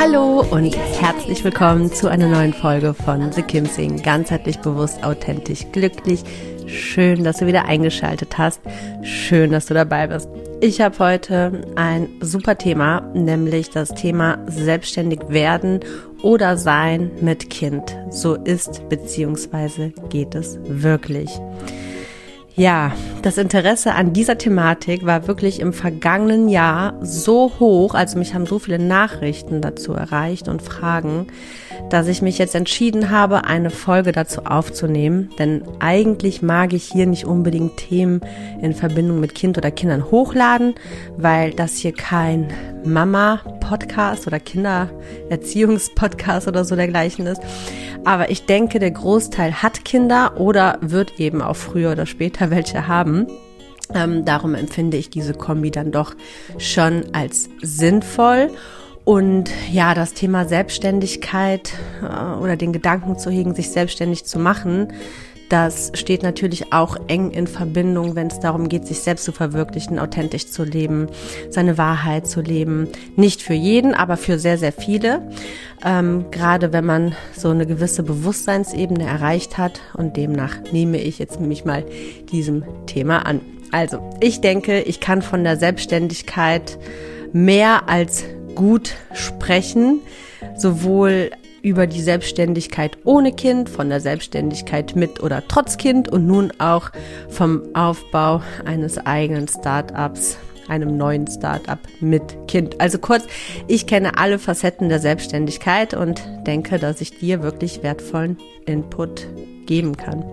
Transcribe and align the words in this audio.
Hallo 0.00 0.44
und 0.52 0.76
herzlich 0.76 1.42
willkommen 1.42 1.92
zu 1.92 2.06
einer 2.06 2.28
neuen 2.28 2.52
Folge 2.52 2.94
von 2.94 3.32
The 3.32 3.42
Kim 3.42 3.66
Sing. 3.66 4.00
Ganzheitlich 4.00 4.60
bewusst, 4.60 5.02
authentisch, 5.02 5.66
glücklich. 5.72 6.22
Schön, 6.68 7.24
dass 7.24 7.38
du 7.38 7.46
wieder 7.46 7.64
eingeschaltet 7.64 8.38
hast. 8.38 8.60
Schön, 9.02 9.50
dass 9.50 9.66
du 9.66 9.74
dabei 9.74 10.06
bist. 10.06 10.28
Ich 10.60 10.80
habe 10.80 10.96
heute 11.00 11.62
ein 11.74 12.08
super 12.20 12.56
Thema, 12.56 13.00
nämlich 13.12 13.70
das 13.70 13.88
Thema 13.88 14.38
selbstständig 14.46 15.18
werden 15.30 15.80
oder 16.22 16.56
sein 16.56 17.10
mit 17.20 17.50
Kind. 17.50 17.96
So 18.10 18.36
ist 18.36 18.88
bzw. 18.88 19.90
geht 20.10 20.36
es 20.36 20.60
wirklich. 20.62 21.28
Ja, 22.58 22.92
das 23.22 23.38
Interesse 23.38 23.94
an 23.94 24.12
dieser 24.12 24.36
Thematik 24.36 25.06
war 25.06 25.28
wirklich 25.28 25.60
im 25.60 25.72
vergangenen 25.72 26.48
Jahr 26.48 26.94
so 27.00 27.52
hoch, 27.60 27.94
also 27.94 28.18
mich 28.18 28.34
haben 28.34 28.46
so 28.46 28.58
viele 28.58 28.80
Nachrichten 28.80 29.60
dazu 29.60 29.92
erreicht 29.92 30.48
und 30.48 30.60
Fragen, 30.60 31.28
dass 31.88 32.08
ich 32.08 32.20
mich 32.20 32.36
jetzt 32.36 32.56
entschieden 32.56 33.10
habe, 33.10 33.44
eine 33.44 33.70
Folge 33.70 34.10
dazu 34.10 34.44
aufzunehmen. 34.44 35.30
Denn 35.38 35.62
eigentlich 35.78 36.42
mag 36.42 36.72
ich 36.72 36.82
hier 36.82 37.06
nicht 37.06 37.26
unbedingt 37.26 37.76
Themen 37.76 38.22
in 38.60 38.74
Verbindung 38.74 39.20
mit 39.20 39.36
Kind 39.36 39.56
oder 39.56 39.70
Kindern 39.70 40.10
hochladen, 40.10 40.74
weil 41.16 41.52
das 41.52 41.76
hier 41.76 41.92
kein 41.92 42.48
Mama-Podcast 42.84 44.26
oder 44.26 44.40
Kindererziehungspodcast 44.40 46.48
oder 46.48 46.64
so 46.64 46.74
dergleichen 46.74 47.28
ist. 47.28 47.40
Aber 48.04 48.30
ich 48.30 48.46
denke, 48.46 48.78
der 48.78 48.90
Großteil 48.90 49.62
hat 49.62 49.84
Kinder 49.84 50.38
oder 50.38 50.78
wird 50.80 51.18
eben 51.18 51.42
auch 51.42 51.56
früher 51.56 51.92
oder 51.92 52.06
später 52.06 52.47
welche 52.50 52.88
haben. 52.88 53.26
Ähm, 53.94 54.24
darum 54.24 54.54
empfinde 54.54 54.96
ich 54.96 55.10
diese 55.10 55.34
Kombi 55.34 55.70
dann 55.70 55.92
doch 55.92 56.14
schon 56.58 57.06
als 57.12 57.48
sinnvoll. 57.62 58.50
Und 59.04 59.50
ja, 59.72 59.94
das 59.94 60.12
Thema 60.12 60.44
Selbstständigkeit 60.44 61.72
äh, 62.02 62.38
oder 62.38 62.56
den 62.56 62.74
Gedanken 62.74 63.18
zu 63.18 63.30
hegen, 63.30 63.54
sich 63.54 63.70
selbstständig 63.70 64.26
zu 64.26 64.38
machen, 64.38 64.92
das 65.48 65.92
steht 65.94 66.22
natürlich 66.22 66.72
auch 66.72 66.96
eng 67.08 67.30
in 67.30 67.46
Verbindung, 67.46 68.14
wenn 68.14 68.26
es 68.26 68.40
darum 68.40 68.68
geht, 68.68 68.86
sich 68.86 69.00
selbst 69.00 69.24
zu 69.24 69.32
verwirklichen, 69.32 69.98
authentisch 69.98 70.48
zu 70.48 70.64
leben, 70.64 71.08
seine 71.50 71.78
Wahrheit 71.78 72.26
zu 72.26 72.40
leben. 72.40 72.88
Nicht 73.16 73.42
für 73.42 73.54
jeden, 73.54 73.94
aber 73.94 74.16
für 74.16 74.38
sehr, 74.38 74.58
sehr 74.58 74.72
viele. 74.72 75.22
Ähm, 75.84 76.26
gerade 76.30 76.72
wenn 76.72 76.84
man 76.84 77.14
so 77.36 77.48
eine 77.48 77.66
gewisse 77.66 78.02
Bewusstseinsebene 78.02 79.04
erreicht 79.04 79.58
hat. 79.58 79.80
Und 79.94 80.16
demnach 80.16 80.56
nehme 80.72 80.98
ich 80.98 81.18
jetzt 81.18 81.40
nämlich 81.40 81.64
mal 81.64 81.84
diesem 82.30 82.64
Thema 82.86 83.24
an. 83.24 83.40
Also, 83.70 83.98
ich 84.20 84.40
denke, 84.40 84.80
ich 84.80 85.00
kann 85.00 85.22
von 85.22 85.44
der 85.44 85.56
Selbstständigkeit 85.56 86.78
mehr 87.32 87.88
als 87.88 88.24
gut 88.54 88.94
sprechen, 89.12 90.00
sowohl 90.56 91.30
über 91.62 91.86
die 91.86 92.00
Selbstständigkeit 92.00 92.98
ohne 93.04 93.32
Kind, 93.32 93.68
von 93.68 93.88
der 93.88 94.00
Selbstständigkeit 94.00 94.96
mit 94.96 95.22
oder 95.22 95.42
trotz 95.46 95.76
Kind 95.76 96.08
und 96.08 96.26
nun 96.26 96.52
auch 96.58 96.90
vom 97.28 97.62
Aufbau 97.74 98.42
eines 98.64 98.98
eigenen 98.98 99.48
Startups, 99.48 100.38
einem 100.68 100.96
neuen 100.96 101.26
Startup 101.26 101.78
mit 102.00 102.22
Kind. 102.46 102.80
Also 102.80 102.98
kurz, 102.98 103.26
ich 103.66 103.86
kenne 103.86 104.18
alle 104.18 104.38
Facetten 104.38 104.88
der 104.88 104.98
Selbstständigkeit 104.98 105.94
und 105.94 106.22
denke, 106.46 106.78
dass 106.78 107.00
ich 107.00 107.18
dir 107.18 107.42
wirklich 107.42 107.82
wertvollen 107.82 108.36
Input 108.66 109.26
geben 109.66 109.96
kann. 109.96 110.24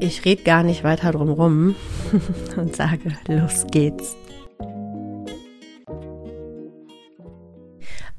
Ich 0.00 0.24
rede 0.24 0.42
gar 0.42 0.62
nicht 0.62 0.84
weiter 0.84 1.12
drum 1.12 1.30
rum 1.30 1.76
und 2.56 2.76
sage, 2.76 3.16
los 3.28 3.64
geht's. 3.70 4.16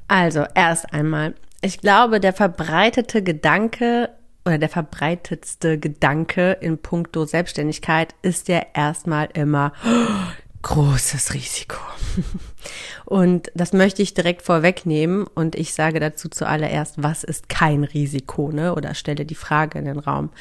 Also, 0.07 0.45
erst 0.53 0.93
einmal, 0.93 1.35
ich 1.61 1.81
glaube, 1.81 2.19
der 2.19 2.33
verbreitete 2.33 3.23
Gedanke 3.23 4.09
oder 4.45 4.59
der 4.59 4.69
verbreitetste 4.69 5.79
Gedanke 5.79 6.57
in 6.61 6.77
puncto 6.77 7.25
Selbstständigkeit 7.25 8.13
ist 8.21 8.47
ja 8.47 8.61
erstmal 8.73 9.29
immer 9.33 9.73
oh, 9.83 10.59
großes 10.61 11.33
Risiko. 11.33 11.79
Und 13.05 13.51
das 13.53 13.73
möchte 13.73 14.01
ich 14.01 14.13
direkt 14.13 14.41
vorwegnehmen 14.41 15.25
und 15.35 15.55
ich 15.55 15.73
sage 15.73 15.99
dazu 15.99 16.29
zuallererst, 16.29 17.01
was 17.01 17.23
ist 17.23 17.49
kein 17.49 17.83
Risiko, 17.83 18.51
ne? 18.51 18.75
Oder 18.75 18.95
stelle 18.95 19.25
die 19.25 19.35
Frage 19.35 19.79
in 19.79 19.85
den 19.85 19.99
Raum 19.99 20.31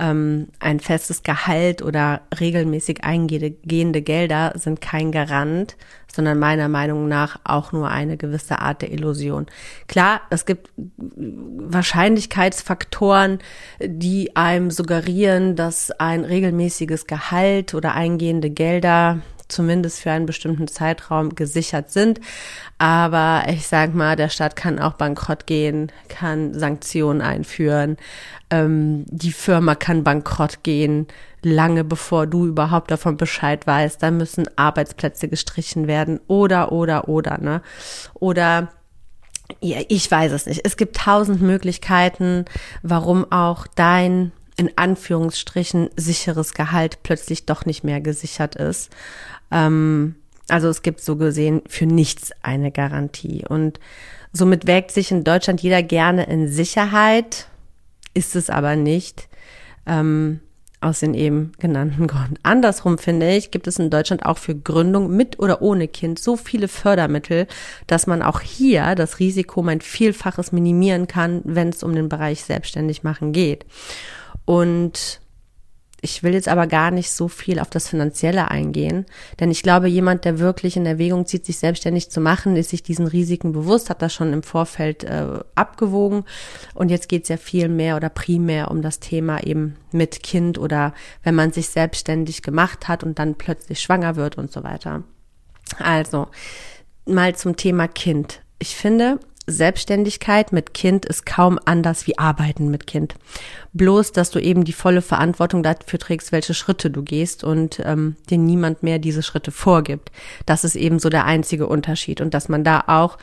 ähm, 0.00 0.48
ein 0.58 0.80
festes 0.80 1.22
Gehalt 1.22 1.82
oder 1.82 2.22
regelmäßig 2.38 3.04
eingehende 3.04 4.02
Gelder 4.02 4.52
sind 4.56 4.80
kein 4.80 5.12
Garant, 5.12 5.76
sondern 6.12 6.38
meiner 6.38 6.68
Meinung 6.68 7.06
nach 7.06 7.38
auch 7.44 7.72
nur 7.72 7.88
eine 7.88 8.16
gewisse 8.16 8.60
Art 8.60 8.80
der 8.82 8.92
Illusion. 8.92 9.46
Klar, 9.86 10.22
es 10.30 10.46
gibt 10.46 10.70
Wahrscheinlichkeitsfaktoren, 10.96 13.38
die 13.84 14.34
einem 14.36 14.70
suggerieren, 14.70 15.54
dass 15.54 15.90
ein 15.92 16.24
regelmäßiges 16.24 17.06
Gehalt 17.06 17.74
oder 17.74 17.94
eingehende 17.94 18.50
Gelder 18.50 19.20
zumindest 19.50 20.00
für 20.00 20.10
einen 20.10 20.26
bestimmten 20.26 20.68
Zeitraum 20.68 21.34
gesichert 21.34 21.90
sind. 21.90 22.20
Aber 22.78 23.44
ich 23.48 23.66
sag 23.66 23.94
mal, 23.94 24.16
der 24.16 24.28
Staat 24.28 24.56
kann 24.56 24.78
auch 24.78 24.94
bankrott 24.94 25.46
gehen, 25.46 25.92
kann 26.08 26.54
Sanktionen 26.54 27.20
einführen. 27.20 27.96
Ähm, 28.50 29.04
die 29.08 29.32
Firma 29.32 29.74
kann 29.74 30.04
bankrott 30.04 30.62
gehen, 30.62 31.06
lange 31.42 31.84
bevor 31.84 32.26
du 32.26 32.46
überhaupt 32.46 32.90
davon 32.90 33.16
Bescheid 33.16 33.66
weißt. 33.66 34.02
Da 34.02 34.10
müssen 34.10 34.46
Arbeitsplätze 34.56 35.28
gestrichen 35.28 35.86
werden 35.86 36.20
oder, 36.26 36.72
oder, 36.72 37.08
oder, 37.08 37.38
ne? 37.38 37.62
Oder 38.14 38.68
ja, 39.60 39.78
ich 39.88 40.10
weiß 40.10 40.32
es 40.32 40.46
nicht. 40.46 40.60
Es 40.64 40.76
gibt 40.76 40.96
tausend 40.96 41.42
Möglichkeiten, 41.42 42.44
warum 42.82 43.30
auch 43.32 43.66
dein 43.66 44.32
in 44.60 44.76
Anführungsstrichen 44.76 45.88
sicheres 45.96 46.52
Gehalt 46.52 47.02
plötzlich 47.02 47.46
doch 47.46 47.64
nicht 47.64 47.82
mehr 47.82 48.02
gesichert 48.02 48.56
ist. 48.56 48.90
Ähm, 49.50 50.16
also 50.48 50.68
es 50.68 50.82
gibt 50.82 51.00
so 51.00 51.16
gesehen 51.16 51.62
für 51.66 51.86
nichts 51.86 52.30
eine 52.42 52.70
Garantie. 52.70 53.42
Und 53.48 53.80
somit 54.34 54.66
wägt 54.66 54.90
sich 54.90 55.12
in 55.12 55.24
Deutschland 55.24 55.62
jeder 55.62 55.82
gerne 55.82 56.24
in 56.24 56.46
Sicherheit, 56.46 57.46
ist 58.12 58.36
es 58.36 58.50
aber 58.50 58.76
nicht. 58.76 59.30
Ähm, 59.86 60.40
aus 60.82 61.00
den 61.00 61.14
eben 61.14 61.52
genannten 61.58 62.06
Gründen. 62.06 62.36
Andersrum 62.42 62.98
finde 62.98 63.34
ich, 63.34 63.50
gibt 63.50 63.66
es 63.66 63.78
in 63.78 63.90
Deutschland 63.90 64.24
auch 64.24 64.38
für 64.38 64.54
Gründung 64.54 65.14
mit 65.14 65.38
oder 65.38 65.60
ohne 65.60 65.88
Kind 65.88 66.18
so 66.18 66.36
viele 66.36 66.68
Fördermittel, 66.68 67.46
dass 67.86 68.06
man 68.06 68.22
auch 68.22 68.40
hier 68.40 68.94
das 68.94 69.18
Risiko 69.18 69.60
um 69.60 69.68
ein 69.68 69.82
Vielfaches 69.82 70.52
minimieren 70.52 71.06
kann, 71.06 71.42
wenn 71.44 71.68
es 71.68 71.82
um 71.82 71.94
den 71.94 72.08
Bereich 72.08 72.44
selbstständig 72.44 73.02
machen 73.02 73.32
geht. 73.32 73.66
Und 74.50 75.20
ich 76.00 76.24
will 76.24 76.34
jetzt 76.34 76.48
aber 76.48 76.66
gar 76.66 76.90
nicht 76.90 77.12
so 77.12 77.28
viel 77.28 77.60
auf 77.60 77.70
das 77.70 77.86
Finanzielle 77.86 78.50
eingehen, 78.50 79.06
denn 79.38 79.52
ich 79.52 79.62
glaube, 79.62 79.86
jemand, 79.86 80.24
der 80.24 80.40
wirklich 80.40 80.76
in 80.76 80.86
Erwägung 80.86 81.24
zieht, 81.24 81.46
sich 81.46 81.58
selbstständig 81.58 82.10
zu 82.10 82.20
machen, 82.20 82.56
ist 82.56 82.70
sich 82.70 82.82
diesen 82.82 83.06
Risiken 83.06 83.52
bewusst, 83.52 83.90
hat 83.90 84.02
das 84.02 84.12
schon 84.12 84.32
im 84.32 84.42
Vorfeld 84.42 85.04
äh, 85.04 85.38
abgewogen 85.54 86.24
und 86.74 86.90
jetzt 86.90 87.08
geht 87.08 87.22
es 87.22 87.28
ja 87.28 87.36
viel 87.36 87.68
mehr 87.68 87.94
oder 87.94 88.08
primär 88.08 88.72
um 88.72 88.82
das 88.82 88.98
Thema 88.98 89.40
eben 89.44 89.76
mit 89.92 90.24
Kind 90.24 90.58
oder 90.58 90.94
wenn 91.22 91.36
man 91.36 91.52
sich 91.52 91.68
selbstständig 91.68 92.42
gemacht 92.42 92.88
hat 92.88 93.04
und 93.04 93.20
dann 93.20 93.36
plötzlich 93.36 93.78
schwanger 93.78 94.16
wird 94.16 94.36
und 94.36 94.50
so 94.50 94.64
weiter. 94.64 95.04
Also, 95.78 96.26
mal 97.06 97.36
zum 97.36 97.54
Thema 97.54 97.86
Kind. 97.86 98.42
Ich 98.58 98.74
finde, 98.74 99.20
Selbstständigkeit 99.50 100.52
mit 100.52 100.74
Kind 100.74 101.04
ist 101.06 101.26
kaum 101.26 101.58
anders 101.64 102.06
wie 102.06 102.18
Arbeiten 102.18 102.70
mit 102.70 102.86
Kind. 102.86 103.14
Bloß, 103.72 104.12
dass 104.12 104.30
du 104.30 104.38
eben 104.40 104.64
die 104.64 104.72
volle 104.72 105.02
Verantwortung 105.02 105.62
dafür 105.62 105.98
trägst, 105.98 106.32
welche 106.32 106.54
Schritte 106.54 106.90
du 106.90 107.02
gehst 107.02 107.44
und 107.44 107.80
ähm, 107.84 108.16
dir 108.28 108.38
niemand 108.38 108.82
mehr 108.82 108.98
diese 108.98 109.22
Schritte 109.22 109.50
vorgibt. 109.50 110.10
Das 110.46 110.64
ist 110.64 110.76
eben 110.76 110.98
so 110.98 111.08
der 111.08 111.24
einzige 111.24 111.66
Unterschied 111.66 112.20
und 112.20 112.34
dass 112.34 112.48
man 112.48 112.64
da 112.64 112.84
auch, 112.86 113.18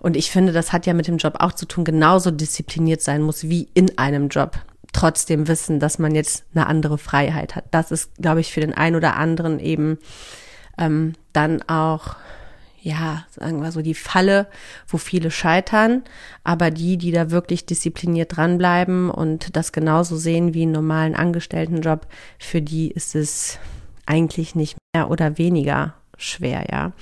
und 0.00 0.16
ich 0.16 0.30
finde, 0.30 0.52
das 0.52 0.72
hat 0.72 0.86
ja 0.86 0.94
mit 0.94 1.06
dem 1.06 1.18
Job 1.18 1.36
auch 1.38 1.52
zu 1.52 1.66
tun, 1.66 1.84
genauso 1.84 2.30
diszipliniert 2.30 3.02
sein 3.02 3.22
muss 3.22 3.44
wie 3.44 3.68
in 3.74 3.98
einem 3.98 4.28
Job. 4.28 4.58
Trotzdem 4.92 5.48
wissen, 5.48 5.80
dass 5.80 5.98
man 5.98 6.14
jetzt 6.14 6.44
eine 6.54 6.66
andere 6.66 6.98
Freiheit 6.98 7.56
hat. 7.56 7.64
Das 7.70 7.90
ist, 7.90 8.10
glaube 8.16 8.40
ich, 8.40 8.52
für 8.52 8.60
den 8.60 8.74
einen 8.74 8.96
oder 8.96 9.16
anderen 9.16 9.58
eben 9.58 9.98
ähm, 10.78 11.14
dann 11.32 11.62
auch 11.62 12.16
ja, 12.82 13.24
sagen 13.30 13.62
wir 13.62 13.70
so, 13.70 13.80
die 13.80 13.94
Falle, 13.94 14.48
wo 14.88 14.98
viele 14.98 15.30
scheitern, 15.30 16.02
aber 16.42 16.72
die, 16.72 16.96
die 16.96 17.12
da 17.12 17.30
wirklich 17.30 17.64
diszipliniert 17.64 18.36
dranbleiben 18.36 19.08
und 19.08 19.56
das 19.56 19.72
genauso 19.72 20.16
sehen 20.16 20.52
wie 20.52 20.62
einen 20.62 20.72
normalen 20.72 21.14
Angestelltenjob, 21.14 22.08
für 22.38 22.60
die 22.60 22.90
ist 22.90 23.14
es 23.14 23.58
eigentlich 24.04 24.56
nicht 24.56 24.76
mehr 24.94 25.10
oder 25.10 25.38
weniger 25.38 25.94
schwer, 26.18 26.66
ja. 26.70 26.92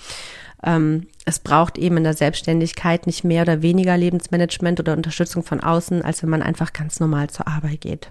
Ähm, 0.62 1.06
es 1.25 1.38
braucht 1.38 1.79
eben 1.79 1.97
in 1.97 2.05
der 2.05 2.12
Selbstständigkeit 2.12 3.06
nicht 3.06 3.25
mehr 3.25 3.43
oder 3.43 3.62
weniger 3.62 3.97
Lebensmanagement 3.97 4.81
oder 4.81 4.93
Unterstützung 4.93 5.43
von 5.43 5.61
außen, 5.61 6.03
als 6.03 6.23
wenn 6.23 6.29
man 6.29 6.43
einfach 6.43 6.75
ganz 6.75 7.00
normal 7.00 7.31
zur 7.31 7.49
Arbeit 7.49 7.81
geht. 7.81 8.11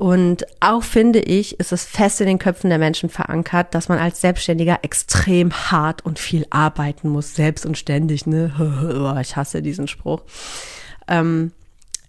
Und 0.00 0.46
auch 0.60 0.82
finde 0.82 1.18
ich, 1.18 1.60
ist 1.60 1.72
es 1.72 1.84
fest 1.84 2.22
in 2.22 2.26
den 2.26 2.38
Köpfen 2.38 2.70
der 2.70 2.78
Menschen 2.78 3.10
verankert, 3.10 3.74
dass 3.74 3.90
man 3.90 3.98
als 3.98 4.22
Selbstständiger 4.22 4.78
extrem 4.80 5.52
hart 5.52 6.06
und 6.06 6.18
viel 6.18 6.46
arbeiten 6.48 7.10
muss, 7.10 7.34
selbst 7.34 7.66
und 7.66 7.76
ständig. 7.76 8.26
Ne? 8.26 8.50
Oh, 8.58 9.20
ich 9.20 9.36
hasse 9.36 9.60
diesen 9.60 9.88
Spruch. 9.88 10.22
Ähm, 11.06 11.52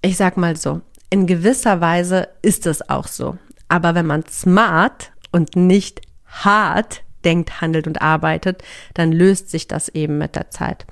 ich 0.02 0.16
sag 0.16 0.38
mal 0.38 0.56
so, 0.56 0.80
in 1.10 1.28
gewisser 1.28 1.82
Weise 1.82 2.30
ist 2.42 2.66
es 2.66 2.90
auch 2.90 3.08
so. 3.08 3.38
Aber 3.68 3.94
wenn 3.94 4.06
man 4.06 4.26
smart 4.26 5.12
und 5.34 5.58
nicht 5.58 6.00
hart 6.28 7.04
denkt, 7.26 7.60
handelt 7.60 7.88
und 7.88 8.02
arbeitet, 8.02 8.64
dann 8.94 9.12
löst 9.12 9.50
sich 9.50 9.68
das 9.68 9.90
eben 9.90 10.18
mit 10.18 10.38
der 10.38 10.50
Zeit. 10.50 10.86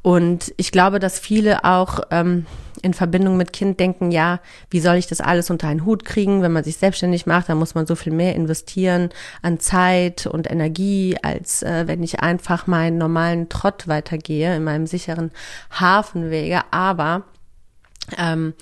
Und 0.00 0.54
ich 0.58 0.70
glaube, 0.70 1.00
dass 1.00 1.18
viele 1.18 1.64
auch 1.64 2.02
ähm, 2.12 2.46
in 2.86 2.94
Verbindung 2.94 3.36
mit 3.36 3.52
Kind 3.52 3.78
denken, 3.80 4.10
ja, 4.10 4.40
wie 4.70 4.80
soll 4.80 4.96
ich 4.96 5.06
das 5.06 5.20
alles 5.20 5.50
unter 5.50 5.68
einen 5.68 5.84
Hut 5.84 6.04
kriegen? 6.04 6.40
Wenn 6.40 6.52
man 6.52 6.64
sich 6.64 6.76
selbstständig 6.76 7.26
macht, 7.26 7.48
dann 7.48 7.58
muss 7.58 7.74
man 7.74 7.86
so 7.86 7.96
viel 7.96 8.12
mehr 8.12 8.34
investieren 8.34 9.10
an 9.42 9.60
Zeit 9.60 10.26
und 10.26 10.50
Energie, 10.50 11.16
als 11.22 11.62
äh, 11.62 11.86
wenn 11.86 12.02
ich 12.02 12.20
einfach 12.20 12.66
meinen 12.66 12.96
normalen 12.96 13.48
Trott 13.48 13.88
weitergehe, 13.88 14.56
in 14.56 14.64
meinem 14.64 14.86
sicheren 14.86 15.32
Hafenwege. 15.70 16.62
Aber 16.70 17.24
ähm, 18.16 18.54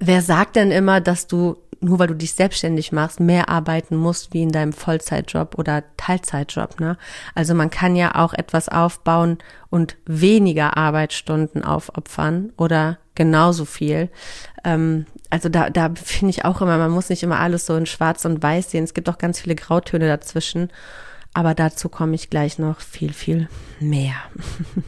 wer 0.00 0.22
sagt 0.22 0.56
denn 0.56 0.70
immer, 0.70 1.00
dass 1.00 1.26
du 1.26 1.56
nur 1.80 1.98
weil 1.98 2.08
du 2.08 2.14
dich 2.14 2.34
selbstständig 2.34 2.92
machst, 2.92 3.20
mehr 3.20 3.48
arbeiten 3.48 3.96
musst 3.96 4.34
wie 4.34 4.42
in 4.42 4.52
deinem 4.52 4.72
Vollzeitjob 4.72 5.58
oder 5.58 5.82
Teilzeitjob. 5.96 6.78
Ne? 6.78 6.98
Also 7.34 7.54
man 7.54 7.70
kann 7.70 7.96
ja 7.96 8.16
auch 8.16 8.34
etwas 8.34 8.68
aufbauen 8.68 9.38
und 9.70 9.96
weniger 10.04 10.76
Arbeitsstunden 10.76 11.64
aufopfern 11.64 12.52
oder 12.58 12.98
genauso 13.14 13.64
viel. 13.64 14.10
Ähm, 14.62 15.06
also 15.30 15.48
da, 15.48 15.70
da 15.70 15.90
finde 15.94 16.30
ich 16.30 16.44
auch 16.44 16.60
immer, 16.60 16.76
man 16.76 16.90
muss 16.90 17.08
nicht 17.08 17.22
immer 17.22 17.40
alles 17.40 17.64
so 17.64 17.74
in 17.76 17.86
Schwarz 17.86 18.24
und 18.26 18.42
Weiß 18.42 18.70
sehen. 18.70 18.84
Es 18.84 18.94
gibt 18.94 19.08
auch 19.08 19.18
ganz 19.18 19.40
viele 19.40 19.54
Grautöne 19.54 20.06
dazwischen. 20.06 20.68
Aber 21.32 21.54
dazu 21.54 21.88
komme 21.88 22.14
ich 22.14 22.28
gleich 22.28 22.58
noch 22.58 22.80
viel, 22.80 23.12
viel 23.12 23.48
mehr. 23.78 24.16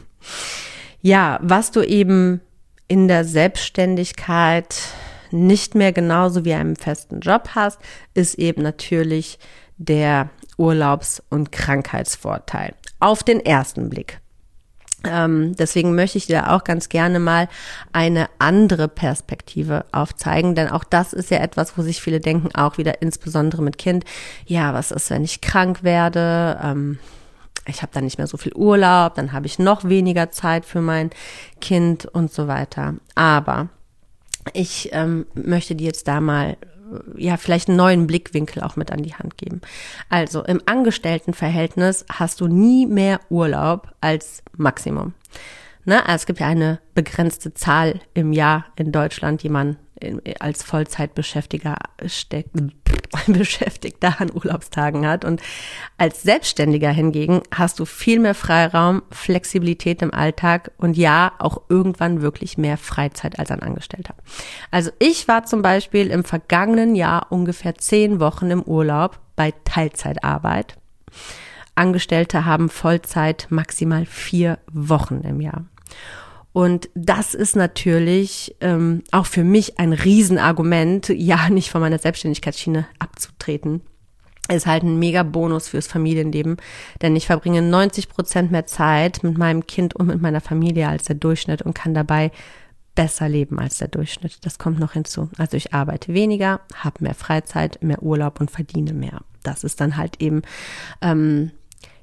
ja, 1.01 1.39
was 1.41 1.71
du 1.71 1.81
eben 1.81 2.41
in 2.93 3.07
der 3.07 3.25
Selbstständigkeit 3.25 4.79
nicht 5.31 5.73
mehr 5.73 5.91
genauso 5.91 6.45
wie 6.45 6.53
einem 6.53 6.75
festen 6.75 7.21
Job 7.21 7.49
hast, 7.55 7.79
ist 8.13 8.35
eben 8.35 8.61
natürlich 8.61 9.39
der 9.77 10.29
Urlaubs- 10.59 11.23
und 11.31 11.51
Krankheitsvorteil. 11.51 12.75
Auf 12.99 13.23
den 13.23 13.43
ersten 13.43 13.89
Blick. 13.89 14.19
Ähm, 15.05 15.55
deswegen 15.55 15.95
möchte 15.95 16.19
ich 16.19 16.27
dir 16.27 16.51
auch 16.51 16.63
ganz 16.63 16.87
gerne 16.87 17.19
mal 17.19 17.49
eine 17.93 18.27
andere 18.37 18.87
Perspektive 18.87 19.85
aufzeigen, 19.91 20.53
denn 20.53 20.69
auch 20.69 20.83
das 20.83 21.13
ist 21.13 21.31
ja 21.31 21.39
etwas, 21.39 21.75
wo 21.75 21.81
sich 21.81 21.99
viele 21.99 22.19
denken, 22.19 22.53
auch 22.53 22.77
wieder 22.77 23.01
insbesondere 23.01 23.63
mit 23.63 23.79
Kind, 23.79 24.05
ja, 24.45 24.75
was 24.75 24.91
ist, 24.91 25.09
wenn 25.09 25.23
ich 25.23 25.41
krank 25.41 25.81
werde? 25.81 26.59
Ähm, 26.63 26.99
ich 27.65 27.81
habe 27.81 27.91
dann 27.93 28.03
nicht 28.03 28.17
mehr 28.17 28.27
so 28.27 28.37
viel 28.37 28.53
Urlaub, 28.53 29.15
dann 29.15 29.31
habe 29.31 29.45
ich 29.45 29.59
noch 29.59 29.85
weniger 29.85 30.31
Zeit 30.31 30.65
für 30.65 30.81
mein 30.81 31.11
Kind 31.61 32.05
und 32.05 32.31
so 32.31 32.47
weiter. 32.47 32.95
Aber 33.15 33.69
ich 34.53 34.89
ähm, 34.91 35.25
möchte 35.33 35.75
dir 35.75 35.87
jetzt 35.87 36.07
da 36.07 36.19
mal 36.19 36.57
ja, 37.15 37.37
vielleicht 37.37 37.69
einen 37.69 37.77
neuen 37.77 38.07
Blickwinkel 38.07 38.61
auch 38.61 38.75
mit 38.75 38.91
an 38.91 39.03
die 39.03 39.15
Hand 39.15 39.37
geben. 39.37 39.61
Also 40.09 40.43
im 40.43 40.61
Angestelltenverhältnis 40.65 42.05
hast 42.11 42.41
du 42.41 42.47
nie 42.47 42.85
mehr 42.85 43.19
Urlaub 43.29 43.91
als 44.01 44.43
Maximum. 44.57 45.13
Ne? 45.85 46.05
Also 46.05 46.15
es 46.15 46.25
gibt 46.25 46.39
ja 46.39 46.47
eine 46.47 46.79
begrenzte 46.93 47.53
Zahl 47.53 48.01
im 48.13 48.33
Jahr 48.33 48.65
in 48.75 48.91
Deutschland, 48.91 49.43
die 49.43 49.49
man 49.49 49.77
als 50.39 50.63
Vollzeitbeschäftiger 50.63 51.77
Beschäftigter 53.27 54.19
an 54.19 54.31
Urlaubstagen 54.33 55.07
hat. 55.07 55.25
Und 55.25 55.41
als 55.97 56.23
Selbstständiger 56.23 56.89
hingegen 56.89 57.41
hast 57.53 57.79
du 57.79 57.85
viel 57.85 58.19
mehr 58.19 58.35
Freiraum, 58.35 59.03
Flexibilität 59.11 60.01
im 60.01 60.13
Alltag 60.13 60.71
und 60.77 60.97
ja, 60.97 61.33
auch 61.39 61.61
irgendwann 61.69 62.21
wirklich 62.21 62.57
mehr 62.57 62.77
Freizeit 62.77 63.39
als 63.39 63.51
ein 63.51 63.61
Angestellter. 63.61 64.15
Also 64.71 64.91
ich 64.99 65.27
war 65.27 65.45
zum 65.45 65.61
Beispiel 65.61 66.07
im 66.07 66.23
vergangenen 66.23 66.95
Jahr 66.95 67.27
ungefähr 67.31 67.75
zehn 67.75 68.19
Wochen 68.19 68.51
im 68.51 68.63
Urlaub 68.63 69.19
bei 69.35 69.53
Teilzeitarbeit. 69.63 70.77
Angestellte 71.75 72.45
haben 72.45 72.69
Vollzeit 72.69 73.47
maximal 73.49 74.05
vier 74.05 74.59
Wochen 74.71 75.21
im 75.21 75.41
Jahr. 75.41 75.65
Und 76.53 76.89
das 76.93 77.33
ist 77.33 77.55
natürlich 77.55 78.55
ähm, 78.61 79.03
auch 79.11 79.25
für 79.25 79.43
mich 79.43 79.79
ein 79.79 79.91
Riesenargument, 79.91 81.09
ja 81.09 81.49
nicht 81.49 81.71
von 81.71 81.81
meiner 81.81 81.99
Selbstständigkeitsschiene 81.99 82.85
abzutreten. 82.99 83.81
Ist 84.49 84.67
halt 84.67 84.83
ein 84.83 84.99
mega 84.99 85.23
Bonus 85.23 85.69
fürs 85.69 85.87
Familienleben, 85.87 86.57
denn 87.01 87.15
ich 87.15 87.27
verbringe 87.27 87.61
90 87.61 88.09
Prozent 88.09 88.51
mehr 88.51 88.65
Zeit 88.65 89.23
mit 89.23 89.37
meinem 89.37 89.65
Kind 89.65 89.95
und 89.95 90.07
mit 90.07 90.21
meiner 90.21 90.41
Familie 90.41 90.89
als 90.89 91.05
der 91.05 91.15
Durchschnitt 91.15 91.61
und 91.61 91.73
kann 91.73 91.93
dabei 91.93 92.29
besser 92.93 93.29
leben 93.29 93.57
als 93.57 93.77
der 93.77 93.87
Durchschnitt. 93.87 94.45
Das 94.45 94.59
kommt 94.59 94.79
noch 94.79 94.93
hinzu. 94.93 95.29
Also 95.37 95.55
ich 95.55 95.73
arbeite 95.73 96.13
weniger, 96.13 96.59
habe 96.75 97.03
mehr 97.03 97.15
Freizeit, 97.15 97.81
mehr 97.81 98.03
Urlaub 98.03 98.41
und 98.41 98.51
verdiene 98.51 98.93
mehr. 98.93 99.21
Das 99.43 99.63
ist 99.63 99.79
dann 99.81 99.95
halt 99.95 100.21
eben 100.21 100.41
ähm, 101.01 101.51